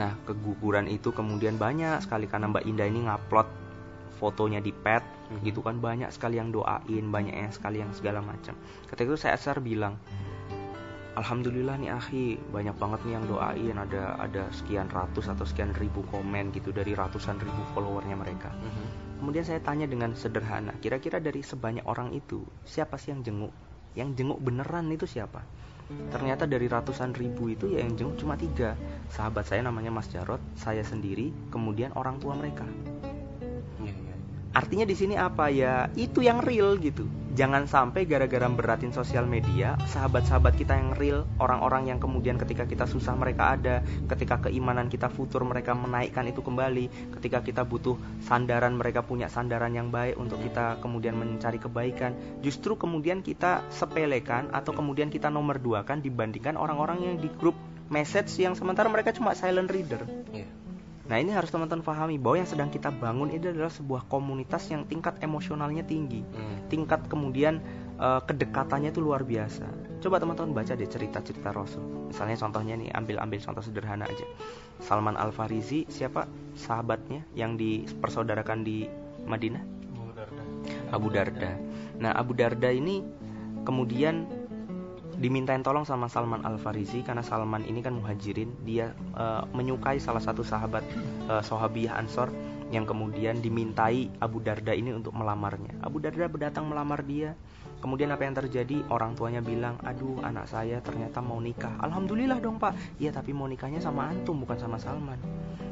Nah, 0.00 0.14
keguguran 0.24 0.88
itu 0.88 1.12
kemudian 1.12 1.60
banyak 1.60 2.00
sekali 2.00 2.24
karena 2.30 2.48
Mbak 2.48 2.64
Indah 2.64 2.86
ini 2.88 3.04
ngupload 3.04 3.48
fotonya 4.16 4.60
di 4.60 4.72
pet, 4.72 5.02
Mhm. 5.30 5.44
gitu 5.44 5.60
kan 5.64 5.80
banyak 5.80 6.08
sekali 6.12 6.36
yang 6.36 6.52
doain, 6.52 7.04
banyak 7.08 7.34
yang 7.34 7.52
sekali 7.52 7.80
yang 7.80 7.92
segala 7.96 8.20
macam. 8.20 8.52
Ketika 8.88 9.08
itu 9.08 9.16
saya 9.16 9.36
Cesar 9.36 9.64
bilang, 9.64 9.96
Alhamdulillah 11.18 11.74
nih 11.82 11.90
akhi 11.90 12.38
banyak 12.54 12.76
banget 12.78 13.00
nih 13.02 13.12
yang 13.18 13.24
doain 13.26 13.76
ada 13.76 14.14
ada 14.14 14.46
sekian 14.54 14.86
ratus 14.86 15.26
atau 15.26 15.42
sekian 15.42 15.74
ribu 15.74 16.06
komen 16.06 16.54
gitu 16.54 16.70
dari 16.70 16.94
ratusan 16.94 17.34
ribu 17.42 17.62
followernya 17.74 18.14
mereka. 18.14 18.54
Mhm. 18.54 19.18
Kemudian 19.18 19.44
saya 19.44 19.60
tanya 19.60 19.90
dengan 19.90 20.14
sederhana, 20.14 20.72
kira-kira 20.78 21.18
dari 21.18 21.42
sebanyak 21.42 21.84
orang 21.84 22.14
itu 22.14 22.46
siapa 22.62 22.96
sih 22.96 23.10
yang 23.10 23.26
jenguk? 23.26 23.52
Yang 23.98 24.22
jenguk 24.22 24.38
beneran 24.38 24.86
itu 24.88 25.04
siapa? 25.04 25.42
Ternyata 25.90 26.46
dari 26.46 26.70
ratusan 26.70 27.18
ribu 27.18 27.50
itu 27.50 27.66
ya 27.74 27.82
yang 27.82 27.98
jenguk 27.98 28.16
cuma 28.22 28.38
tiga. 28.38 28.78
Sahabat 29.10 29.50
saya 29.50 29.66
namanya 29.66 29.90
Mas 29.90 30.06
Jarot, 30.06 30.38
saya 30.54 30.86
sendiri, 30.86 31.34
kemudian 31.50 31.90
orang 31.98 32.22
tua 32.22 32.38
mereka. 32.38 32.62
Artinya 34.50 34.82
di 34.82 34.98
sini 34.98 35.14
apa 35.14 35.46
ya? 35.46 35.86
Itu 35.94 36.26
yang 36.26 36.42
real 36.42 36.74
gitu. 36.82 37.06
Jangan 37.30 37.70
sampai 37.70 38.10
gara-gara 38.10 38.50
beratin 38.50 38.90
sosial 38.90 39.22
media, 39.22 39.78
sahabat-sahabat 39.86 40.58
kita 40.58 40.74
yang 40.74 40.90
real, 40.98 41.22
orang-orang 41.38 41.86
yang 41.86 42.02
kemudian 42.02 42.34
ketika 42.34 42.66
kita 42.66 42.90
susah 42.90 43.14
mereka 43.14 43.54
ada, 43.54 43.86
ketika 44.10 44.50
keimanan 44.50 44.90
kita 44.90 45.06
futur 45.06 45.46
mereka 45.46 45.70
menaikkan 45.78 46.26
itu 46.26 46.42
kembali, 46.42 47.14
ketika 47.14 47.46
kita 47.46 47.62
butuh 47.62 47.94
sandaran 48.26 48.74
mereka 48.74 49.06
punya 49.06 49.30
sandaran 49.30 49.70
yang 49.70 49.94
baik 49.94 50.18
untuk 50.18 50.42
kita 50.42 50.82
kemudian 50.82 51.14
mencari 51.14 51.62
kebaikan. 51.62 52.42
Justru 52.42 52.74
kemudian 52.74 53.22
kita 53.22 53.62
sepelekan 53.70 54.50
atau 54.50 54.74
kemudian 54.74 55.14
kita 55.14 55.30
nomor 55.30 55.62
dua 55.62 55.86
kan 55.86 56.02
dibandingkan 56.02 56.58
orang-orang 56.58 56.98
yang 56.98 57.14
di 57.22 57.30
grup 57.38 57.54
message 57.86 58.42
yang 58.42 58.58
sementara 58.58 58.90
mereka 58.90 59.14
cuma 59.14 59.38
silent 59.38 59.70
reader. 59.70 60.02
Iya. 60.34 60.59
Nah 61.10 61.18
ini 61.18 61.34
harus 61.34 61.50
teman-teman 61.50 61.82
pahami 61.82 62.22
bahwa 62.22 62.38
yang 62.38 62.46
sedang 62.46 62.70
kita 62.70 62.94
bangun 62.94 63.34
ini 63.34 63.42
adalah 63.42 63.74
sebuah 63.74 64.06
komunitas 64.06 64.70
yang 64.70 64.86
tingkat 64.86 65.18
emosionalnya 65.18 65.82
tinggi, 65.82 66.22
Hmm. 66.22 66.70
tingkat 66.70 67.10
kemudian 67.10 67.58
eh, 68.00 68.20
kedekatannya 68.24 68.96
itu 68.96 69.02
luar 69.04 69.26
biasa. 69.28 69.66
Coba 70.00 70.16
teman-teman 70.16 70.56
baca 70.56 70.72
deh 70.72 70.88
cerita-cerita 70.88 71.52
Rasul. 71.52 72.08
Misalnya 72.08 72.40
contohnya 72.40 72.72
nih 72.80 72.88
ambil-ambil 72.96 73.36
contoh 73.44 73.60
sederhana 73.60 74.08
aja. 74.08 74.24
Salman 74.80 75.20
Al 75.20 75.36
Farisi 75.36 75.84
siapa 75.84 76.24
sahabatnya 76.56 77.28
yang 77.36 77.60
dipersaudarakan 77.60 78.64
di 78.64 78.88
Madinah? 79.28 79.60
Abu 80.96 81.12
Darda. 81.12 81.52
Nah 82.00 82.16
Abu 82.16 82.32
Darda 82.32 82.72
ini 82.72 83.04
kemudian 83.68 84.39
dimintain 85.20 85.60
tolong 85.60 85.84
sama 85.84 86.08
Salman 86.08 86.42
Al 86.48 86.56
Farisi 86.56 87.04
karena 87.04 87.20
Salman 87.20 87.62
ini 87.68 87.84
kan 87.84 87.92
muhajirin 88.00 88.56
dia 88.64 88.96
eh, 89.14 89.42
menyukai 89.52 90.00
salah 90.00 90.24
satu 90.24 90.40
sahabat 90.40 90.82
eh, 91.28 91.42
sahabiyah 91.44 92.00
Ansor 92.00 92.32
yang 92.72 92.88
kemudian 92.88 93.42
dimintai 93.44 94.08
Abu 94.22 94.40
Darda 94.40 94.72
ini 94.72 94.94
untuk 94.94 95.12
melamarnya. 95.12 95.76
Abu 95.84 95.98
Darda 96.00 96.30
berdatang 96.30 96.70
melamar 96.70 97.02
dia. 97.02 97.34
Kemudian 97.80 98.12
apa 98.12 98.28
yang 98.28 98.36
terjadi? 98.36 98.84
Orang 98.92 99.16
tuanya 99.16 99.40
bilang, 99.40 99.80
aduh 99.80 100.20
anak 100.20 100.46
saya 100.46 100.84
ternyata 100.84 101.24
mau 101.24 101.40
nikah. 101.40 101.80
Alhamdulillah 101.80 102.38
dong 102.38 102.60
pak. 102.60 102.76
Iya 103.00 103.10
tapi 103.16 103.32
mau 103.32 103.48
nikahnya 103.48 103.80
sama 103.80 104.12
antum 104.12 104.36
bukan 104.44 104.60
sama 104.60 104.76
Salman. 104.76 105.16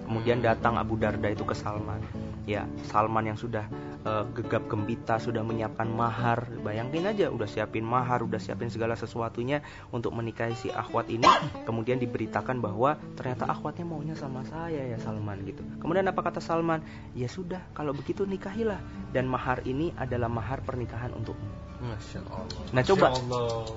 Kemudian 0.09 0.41
datang 0.41 0.81
Abu 0.81 0.97
Darda 0.97 1.29
itu 1.29 1.45
ke 1.45 1.53
Salman. 1.53 2.01
Ya 2.49 2.65
Salman 2.89 3.29
yang 3.29 3.37
sudah 3.37 3.69
uh, 4.09 4.25
gegap 4.33 4.65
gembita, 4.73 5.21
sudah 5.21 5.45
menyiapkan 5.45 5.85
mahar. 5.85 6.49
Bayangin 6.65 7.05
aja, 7.05 7.29
udah 7.29 7.45
siapin 7.45 7.85
mahar, 7.85 8.25
udah 8.25 8.41
siapin 8.41 8.73
segala 8.73 8.97
sesuatunya 8.97 9.61
untuk 9.93 10.17
menikahi 10.17 10.57
si 10.57 10.73
akhwat 10.73 11.13
ini. 11.13 11.29
Kemudian 11.69 12.01
diberitakan 12.01 12.57
bahwa 12.65 12.97
ternyata 13.21 13.53
akhwatnya 13.53 13.85
maunya 13.85 14.17
sama 14.17 14.49
saya 14.49 14.81
ya 14.81 14.97
Salman 14.97 15.45
gitu. 15.45 15.61
Kemudian 15.77 16.09
apa 16.09 16.25
kata 16.25 16.41
Salman? 16.41 16.81
Ya 17.13 17.29
sudah, 17.29 17.61
kalau 17.77 17.93
begitu 17.93 18.25
nikahilah. 18.25 18.81
Dan 19.09 19.25
mahar 19.27 19.65
ini 19.65 19.93
adalah 19.97 20.29
mahar 20.29 20.61
pernikahan 20.61 21.13
untukmu. 21.17 21.49
Masya 21.79 22.21
Allah. 22.27 22.65
Nah 22.75 22.83
coba 22.83 23.07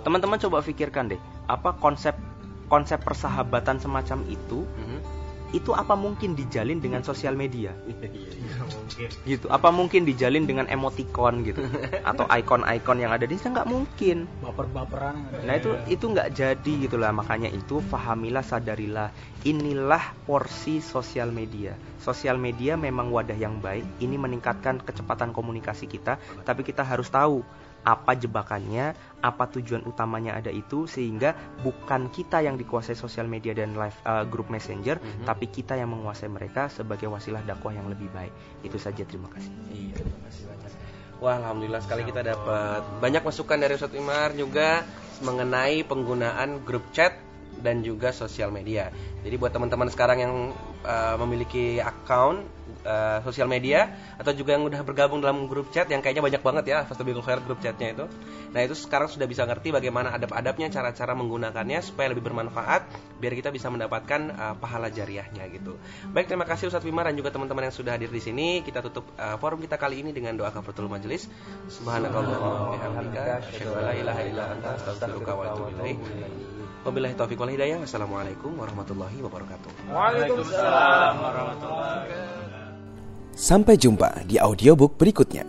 teman-teman 0.01 0.37
coba 0.41 0.57
pikirkan 0.65 1.13
deh, 1.13 1.21
apa 1.45 1.77
konsep 1.77 2.17
konsep 2.65 2.97
persahabatan 3.03 3.77
semacam 3.77 4.25
itu 4.27 4.63
Mhm. 4.65 4.99
Itu 5.51 5.75
apa 5.75 5.93
mungkin 5.95 6.33
dijalin 6.33 6.79
dengan 6.79 7.03
sosial 7.03 7.35
media? 7.35 7.75
mungkin 8.61 9.09
Gitu. 9.23 9.47
Apa 9.47 9.69
mungkin 9.71 10.03
dijalin 10.03 10.45
dengan 10.45 10.67
emoticon 10.67 11.43
gitu 11.47 11.63
atau 12.03 12.25
icon-icon 12.27 12.97
yang 12.99 13.11
ada 13.15 13.25
di 13.25 13.35
sana 13.39 13.61
nggak 13.61 13.69
mungkin. 13.69 14.17
baper-baperan 14.43 15.15
Nah 15.43 15.55
itu 15.57 15.71
itu 15.87 16.05
nggak 16.07 16.29
jadi 16.35 16.71
gitulah 16.87 17.11
makanya 17.11 17.49
itu 17.51 17.83
fahamilah 17.83 18.43
sadarilah 18.43 19.09
inilah 19.47 20.13
porsi 20.27 20.79
sosial 20.79 21.33
media. 21.33 21.75
Sosial 22.01 22.37
media 22.37 22.77
memang 22.77 23.13
wadah 23.13 23.37
yang 23.37 23.61
baik. 23.61 23.85
Ini 24.01 24.15
meningkatkan 24.17 24.81
kecepatan 24.81 25.33
komunikasi 25.33 25.85
kita, 25.85 26.17
tapi 26.45 26.65
kita 26.65 26.81
harus 26.81 27.09
tahu 27.09 27.45
apa 27.81 28.13
jebakannya, 28.13 28.93
apa 29.21 29.43
tujuan 29.57 29.85
utamanya 29.85 30.37
ada 30.37 30.49
itu 30.53 30.85
sehingga 30.85 31.33
bukan 31.61 32.13
kita 32.13 32.41
yang 32.45 32.57
dikuasai 32.57 32.93
sosial 32.93 33.25
media 33.25 33.53
dan 33.57 33.73
live 33.73 33.97
uh, 34.05 34.25
grup 34.25 34.49
messenger, 34.53 35.01
Mhm. 35.01 35.25
tapi 35.25 35.49
kita 35.49 35.77
yang 35.77 35.89
menguasai 35.93 36.29
mereka 36.29 36.69
sebagai 36.69 37.09
wasilah 37.09 37.41
dakwah 37.41 37.73
yang 37.73 37.89
lebih 37.89 38.09
baik. 38.13 38.33
Itu 38.61 38.77
saja 38.77 39.01
terima 39.05 39.29
kasih. 39.33 39.49
Iya, 39.73 40.01
terima 40.01 40.17
kasih 40.29 40.43
banyak. 40.49 40.71
Wah, 41.21 41.37
alhamdulillah 41.37 41.81
sekali 41.85 42.01
kita 42.01 42.25
dapat 42.25 42.81
banyak 42.97 43.21
masukan 43.21 43.57
dari 43.61 43.77
Ustadz 43.77 43.93
Imar 43.93 44.33
juga 44.33 44.81
mengenai 45.21 45.85
penggunaan 45.85 46.65
grup 46.65 46.81
chat 46.97 47.13
dan 47.61 47.85
juga 47.85 48.09
sosial 48.11 48.49
media. 48.49 48.89
Jadi 49.21 49.35
buat 49.37 49.53
teman-teman 49.53 49.87
sekarang 49.93 50.17
yang 50.19 50.33
uh, 50.83 51.15
memiliki 51.21 51.77
account 51.77 52.41
uh, 52.85 53.19
sosial 53.21 53.45
media 53.45 53.93
atau 54.17 54.33
juga 54.33 54.57
yang 54.57 54.65
udah 54.65 54.81
bergabung 54.81 55.21
dalam 55.21 55.45
grup 55.45 55.69
chat 55.69 55.85
yang 55.89 56.01
kayaknya 56.01 56.25
banyak 56.25 56.41
banget 56.41 56.65
ya 56.67 56.77
Fastabiqul 56.85 57.23
Khair 57.23 57.39
grup 57.45 57.61
chatnya 57.61 57.93
itu. 57.93 58.05
Nah 58.51 58.59
itu 58.65 58.73
sekarang 58.73 59.07
sudah 59.07 59.29
bisa 59.29 59.45
ngerti 59.45 59.69
bagaimana 59.71 60.13
adab-adabnya, 60.15 60.73
cara-cara 60.73 61.13
menggunakannya 61.13 61.79
supaya 61.85 62.11
lebih 62.11 62.25
bermanfaat 62.25 62.89
biar 63.21 63.33
kita 63.37 63.49
bisa 63.53 63.69
mendapatkan 63.69 64.33
uh, 64.33 64.55
pahala 64.57 64.89
jariahnya 64.89 65.45
gitu. 65.53 65.77
Baik 66.11 66.27
terima 66.31 66.45
kasih 66.49 66.73
Ustadz 66.73 66.85
Wimar 66.85 67.07
dan 67.09 67.15
juga 67.17 67.29
teman-teman 67.29 67.69
yang 67.69 67.75
sudah 67.75 67.95
hadir 67.95 68.09
di 68.09 68.21
sini. 68.21 68.65
Kita 68.65 68.81
tutup 68.81 69.05
uh, 69.15 69.37
forum 69.37 69.61
kita 69.61 69.77
kali 69.77 70.01
ini 70.01 70.11
dengan 70.11 70.35
doa 70.35 70.49
kafaratul 70.49 70.89
majelis. 70.89 71.29
Subhanakallahumma 71.69 72.49
wa 72.49 72.69
bihamdika 72.75 73.21
asyhadu 73.45 73.77
ilaha 74.01 74.21
illa. 74.25 74.45
Wabillahi 76.81 77.13
taufiq 77.13 77.37
wal 77.37 77.53
hidayah. 77.53 77.77
Wassalamualaikum 77.77 78.57
warahmatullahi 78.57 79.21
wabarakatuh. 79.21 79.69
Sampai 83.37 83.77
jumpa 83.77 84.25
di 84.25 84.41
audiobook 84.41 84.97
berikutnya. 84.97 85.45